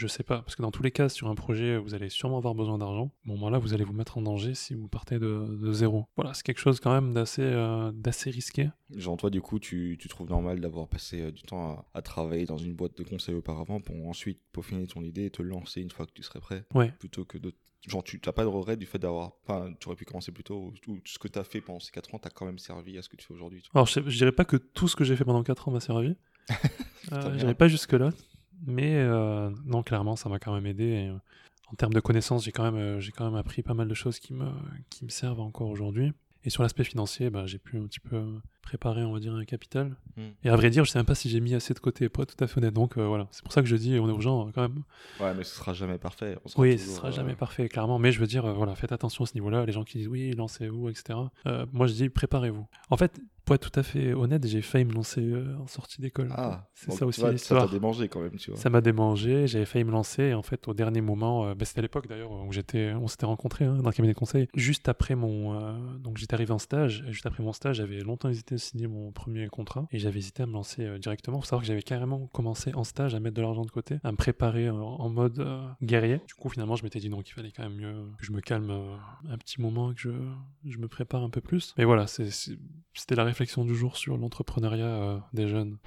je 0.00 0.06
sais 0.06 0.22
pas, 0.22 0.38
parce 0.40 0.56
que 0.56 0.62
dans 0.62 0.70
tous 0.70 0.82
les 0.82 0.90
cas, 0.90 1.10
sur 1.10 1.28
un 1.28 1.34
projet, 1.34 1.76
vous 1.76 1.94
allez 1.94 2.08
sûrement 2.08 2.38
avoir 2.38 2.54
besoin 2.54 2.78
d'argent. 2.78 3.12
Au 3.26 3.28
moment 3.28 3.50
là, 3.50 3.58
vous 3.58 3.74
allez 3.74 3.84
vous 3.84 3.92
mettre 3.92 4.16
en 4.16 4.22
danger 4.22 4.54
si 4.54 4.72
vous 4.72 4.88
partez 4.88 5.18
de, 5.18 5.58
de 5.60 5.72
zéro. 5.72 6.06
Voilà, 6.16 6.32
c'est 6.32 6.42
quelque 6.42 6.58
chose 6.60 6.80
quand 6.80 6.92
même 6.92 7.12
d'assez 7.12 7.42
euh, 7.42 7.92
d'assez 7.92 8.30
risqué. 8.30 8.70
Genre 8.96 9.16
toi 9.18 9.28
du 9.30 9.40
coup 9.42 9.58
tu, 9.58 9.96
tu 10.00 10.08
trouves 10.08 10.30
normal 10.30 10.60
d'avoir 10.60 10.88
passé 10.88 11.20
euh, 11.20 11.30
du 11.30 11.42
temps 11.42 11.70
à, 11.70 11.98
à 11.98 12.02
travailler 12.02 12.46
dans 12.46 12.56
une 12.56 12.74
boîte 12.74 12.96
de 12.96 13.04
conseil 13.04 13.34
auparavant 13.34 13.80
pour 13.80 13.94
ensuite 14.08 14.40
peaufiner 14.52 14.86
ton 14.86 15.02
idée 15.02 15.26
et 15.26 15.30
te 15.30 15.42
lancer 15.42 15.80
une 15.82 15.90
fois 15.90 16.06
que 16.06 16.12
tu 16.12 16.22
serais 16.22 16.40
prêt? 16.40 16.64
Ouais. 16.74 16.92
plutôt 16.98 17.24
que 17.26 17.36
de 17.38 17.52
genre 17.86 18.02
tu 18.02 18.20
n'as 18.24 18.32
pas 18.32 18.42
de 18.44 18.48
regret 18.48 18.76
du 18.76 18.86
fait 18.86 18.98
d'avoir 18.98 19.32
enfin 19.44 19.72
tu 19.78 19.88
aurais 19.88 19.96
pu 19.96 20.04
commencer 20.04 20.32
plus 20.32 20.44
tôt 20.44 20.72
ou, 20.88 20.90
ou 20.92 20.98
ce 21.04 21.18
que 21.18 21.28
tu 21.28 21.38
as 21.38 21.44
fait 21.44 21.60
pendant 21.60 21.80
ces 21.80 21.90
4 21.92 22.14
ans 22.14 22.18
t'a 22.18 22.30
quand 22.30 22.46
même 22.46 22.58
servi 22.58 22.98
à 22.98 23.02
ce 23.02 23.08
que 23.08 23.16
tu 23.16 23.26
fais 23.26 23.34
aujourd'hui. 23.34 23.62
Alors, 23.74 23.86
je, 23.86 24.00
je 24.06 24.16
dirais 24.16 24.32
pas 24.32 24.44
que 24.44 24.56
tout 24.56 24.88
ce 24.88 24.96
que 24.96 25.04
j'ai 25.04 25.16
fait 25.16 25.24
pendant 25.24 25.42
4 25.42 25.68
ans 25.68 25.72
m'a 25.72 25.80
servi. 25.80 26.14
Euh, 27.12 27.32
je 27.32 27.38
dirais 27.38 27.54
pas 27.54 27.66
jusque-là. 27.66 28.10
Mais 28.66 28.96
euh, 28.96 29.50
non, 29.64 29.82
clairement, 29.82 30.16
ça 30.16 30.28
m'a 30.28 30.38
quand 30.38 30.54
même 30.54 30.66
aidé. 30.66 31.08
euh, 31.08 31.18
en 31.72 31.76
termes 31.76 31.92
de 31.92 32.00
connaissances, 32.00 32.44
j'ai 32.44 32.52
quand, 32.52 32.64
même, 32.64 32.76
euh, 32.76 33.00
j'ai 33.00 33.12
quand 33.12 33.24
même 33.24 33.36
appris 33.36 33.62
pas 33.62 33.74
mal 33.74 33.86
de 33.86 33.94
choses 33.94 34.18
qui 34.18 34.34
me, 34.34 34.46
qui 34.90 35.04
me 35.04 35.10
servent 35.10 35.40
encore 35.40 35.68
aujourd'hui. 35.68 36.12
Et 36.44 36.50
sur 36.50 36.62
l'aspect 36.62 36.84
financier, 36.84 37.30
bah, 37.30 37.46
j'ai 37.46 37.58
pu 37.58 37.78
un 37.78 37.86
petit 37.86 38.00
peu 38.00 38.40
préparer, 38.60 39.02
on 39.02 39.12
va 39.12 39.20
dire, 39.20 39.34
un 39.34 39.44
capital. 39.44 39.96
Mm. 40.16 40.22
Et 40.44 40.48
à 40.50 40.56
vrai 40.56 40.70
dire, 40.70 40.84
je 40.84 40.90
sais 40.90 40.98
même 40.98 41.06
pas 41.06 41.14
si 41.14 41.28
j'ai 41.28 41.40
mis 41.40 41.54
assez 41.54 41.74
de 41.74 41.78
côté, 41.78 42.08
pour 42.08 42.22
être 42.22 42.36
tout 42.36 42.44
à 42.44 42.46
fait 42.46 42.58
honnête. 42.58 42.74
Donc 42.74 42.96
euh, 42.98 43.06
voilà, 43.06 43.28
c'est 43.30 43.42
pour 43.42 43.52
ça 43.52 43.62
que 43.62 43.68
je 43.68 43.76
dis, 43.76 43.98
on 43.98 44.08
est 44.08 44.12
aux 44.12 44.20
gens 44.20 44.48
euh, 44.48 44.50
quand 44.54 44.62
même. 44.62 44.82
ouais 45.20 45.34
mais 45.34 45.44
ce 45.44 45.56
sera 45.56 45.72
jamais 45.72 45.98
parfait 45.98 46.36
on 46.44 46.48
sera 46.48 46.62
Oui, 46.62 46.78
ce 46.78 46.84
toujours, 46.84 46.96
sera 46.96 47.08
euh, 47.08 47.12
jamais 47.12 47.34
parfait, 47.34 47.68
clairement. 47.68 47.98
Mais 47.98 48.12
je 48.12 48.20
veux 48.20 48.26
dire, 48.26 48.44
euh, 48.44 48.52
voilà, 48.52 48.74
faites 48.74 48.92
attention 48.92 49.24
à 49.24 49.26
ce 49.26 49.34
niveau-là. 49.34 49.64
Les 49.66 49.72
gens 49.72 49.84
qui 49.84 49.98
disent 49.98 50.08
oui, 50.08 50.32
lancez-vous, 50.32 50.88
etc. 50.88 51.18
Moi, 51.72 51.86
je 51.86 51.92
dis 51.94 52.08
préparez-vous. 52.08 52.66
En 52.90 52.96
fait, 52.96 53.20
pour 53.44 53.54
être 53.56 53.68
tout 53.70 53.80
à 53.80 53.82
fait 53.82 54.12
honnête, 54.12 54.46
j'ai 54.46 54.62
failli 54.62 54.84
me 54.84 54.92
lancer 54.92 55.34
en 55.58 55.66
sortie 55.66 56.00
d'école. 56.00 56.28
ah 56.36 56.68
c'est 56.72 56.92
ça 56.92 57.04
aussi 57.04 57.20
vois, 57.20 57.30
ça 57.30 57.32
l'histoire. 57.32 57.66
t'a 57.66 57.72
démangé 57.72 58.08
quand 58.08 58.20
même 58.20 58.36
tu 58.36 58.52
vois 58.52 58.60
Ça 58.60 58.70
m'a 58.70 58.80
démangé, 58.80 59.48
j'avais 59.48 59.64
failli 59.64 59.84
me 59.84 59.90
lancer, 59.90 60.22
et 60.22 60.34
en 60.34 60.42
fait, 60.42 60.68
au 60.68 60.74
dernier 60.74 61.00
moment, 61.00 61.52
bah, 61.54 61.64
c'était 61.64 61.80
à 61.80 61.82
l'époque 61.82 62.06
d'ailleurs 62.06 62.30
où 62.30 62.52
j'étais, 62.52 62.92
on 62.92 63.08
s'était 63.08 63.26
rencontrés 63.26 63.64
hein, 63.64 63.78
dans 63.78 63.88
le 63.88 63.94
cabinet 63.94 64.12
de 64.12 64.18
conseil. 64.18 64.46
Juste 64.54 64.88
après 64.88 65.16
mon, 65.16 65.98
donc 65.98 66.18
j'étais 66.18 66.34
arrivé 66.34 66.52
en 66.52 66.58
stage, 66.58 67.04
et 67.08 67.12
juste 67.12 67.26
après 67.26 67.42
mon 67.42 67.52
stage, 67.52 67.76
j'avais 67.76 68.00
longtemps 68.00 68.28
hésité 68.28 68.49
à 68.54 68.58
signer 68.58 68.86
mon 68.86 69.12
premier 69.12 69.48
contrat, 69.48 69.86
et 69.90 69.98
j'avais 69.98 70.18
hésité 70.18 70.42
à 70.42 70.46
me 70.46 70.52
lancer 70.52 70.84
euh, 70.84 70.98
directement. 70.98 71.40
Faut 71.40 71.46
savoir 71.46 71.62
que 71.62 71.66
j'avais 71.66 71.82
carrément 71.82 72.26
commencé 72.28 72.74
en 72.74 72.84
stage 72.84 73.14
à 73.14 73.20
mettre 73.20 73.36
de 73.36 73.42
l'argent 73.42 73.64
de 73.64 73.70
côté, 73.70 73.98
à 74.04 74.12
me 74.12 74.16
préparer 74.16 74.66
euh, 74.66 74.74
en 74.74 75.08
mode 75.08 75.38
euh, 75.40 75.66
guerrier. 75.82 76.20
Du 76.26 76.34
coup, 76.34 76.48
finalement, 76.48 76.76
je 76.76 76.84
m'étais 76.84 77.00
dit 77.00 77.08
non, 77.08 77.22
qu'il 77.22 77.34
fallait 77.34 77.52
quand 77.52 77.62
même 77.62 77.76
mieux 77.76 78.06
que 78.18 78.24
je 78.24 78.32
me 78.32 78.40
calme 78.40 78.70
euh, 78.70 78.96
un 79.28 79.38
petit 79.38 79.60
moment, 79.60 79.92
que 79.92 80.00
je, 80.00 80.10
je 80.64 80.78
me 80.78 80.88
prépare 80.88 81.22
un 81.22 81.30
peu 81.30 81.40
plus. 81.40 81.74
Mais 81.78 81.84
voilà, 81.84 82.06
c'était 82.06 83.14
la 83.14 83.24
réflexion 83.24 83.64
du 83.64 83.74
jour 83.74 83.96
sur 83.96 84.16
l'entrepreneuriat 84.16 85.22
des 85.32 85.48
jeunes. 85.48 85.78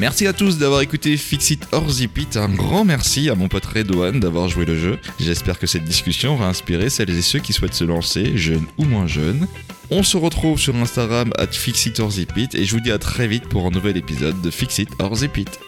Merci 0.00 0.26
à 0.26 0.32
tous 0.32 0.56
d'avoir 0.56 0.80
écouté 0.80 1.18
Fixit 1.18 1.60
or 1.72 1.90
Zip 1.90 2.16
It. 2.16 2.38
Un 2.38 2.48
grand 2.48 2.86
merci 2.86 3.28
à 3.28 3.34
mon 3.34 3.48
pote 3.48 3.66
Redouane 3.66 4.18
d'avoir 4.18 4.48
joué 4.48 4.64
le 4.64 4.74
jeu. 4.74 4.98
J'espère 5.18 5.58
que 5.58 5.66
cette 5.66 5.84
discussion 5.84 6.36
va 6.36 6.46
inspirer 6.46 6.88
celles 6.88 7.10
et 7.10 7.20
ceux 7.20 7.38
qui 7.38 7.52
souhaitent 7.52 7.74
se 7.74 7.84
lancer, 7.84 8.34
jeunes 8.34 8.64
ou 8.78 8.84
moins 8.84 9.06
jeunes. 9.06 9.46
On 9.90 10.02
se 10.02 10.16
retrouve 10.16 10.58
sur 10.58 10.74
Instagram 10.74 11.34
at 11.36 11.48
Fixit 11.48 12.00
or 12.00 12.12
Zip 12.12 12.34
It 12.34 12.54
et 12.54 12.64
je 12.64 12.74
vous 12.74 12.80
dis 12.80 12.90
à 12.90 12.96
très 12.96 13.28
vite 13.28 13.46
pour 13.50 13.66
un 13.66 13.70
nouvel 13.70 13.98
épisode 13.98 14.40
de 14.40 14.50
Fixit 14.50 14.88
or 15.00 15.14
Zip 15.16 15.36
It. 15.36 15.60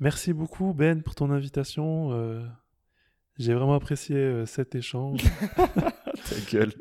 Merci 0.00 0.32
beaucoup 0.32 0.74
Ben 0.74 1.02
pour 1.02 1.14
ton 1.14 1.30
invitation. 1.30 2.10
Euh, 2.14 2.42
J'ai 3.38 3.54
vraiment 3.54 3.74
apprécié 3.74 4.16
euh, 4.16 4.44
cet 4.44 4.74
échange. 4.74 5.20
Ta 5.56 6.36
gueule. 6.50 6.72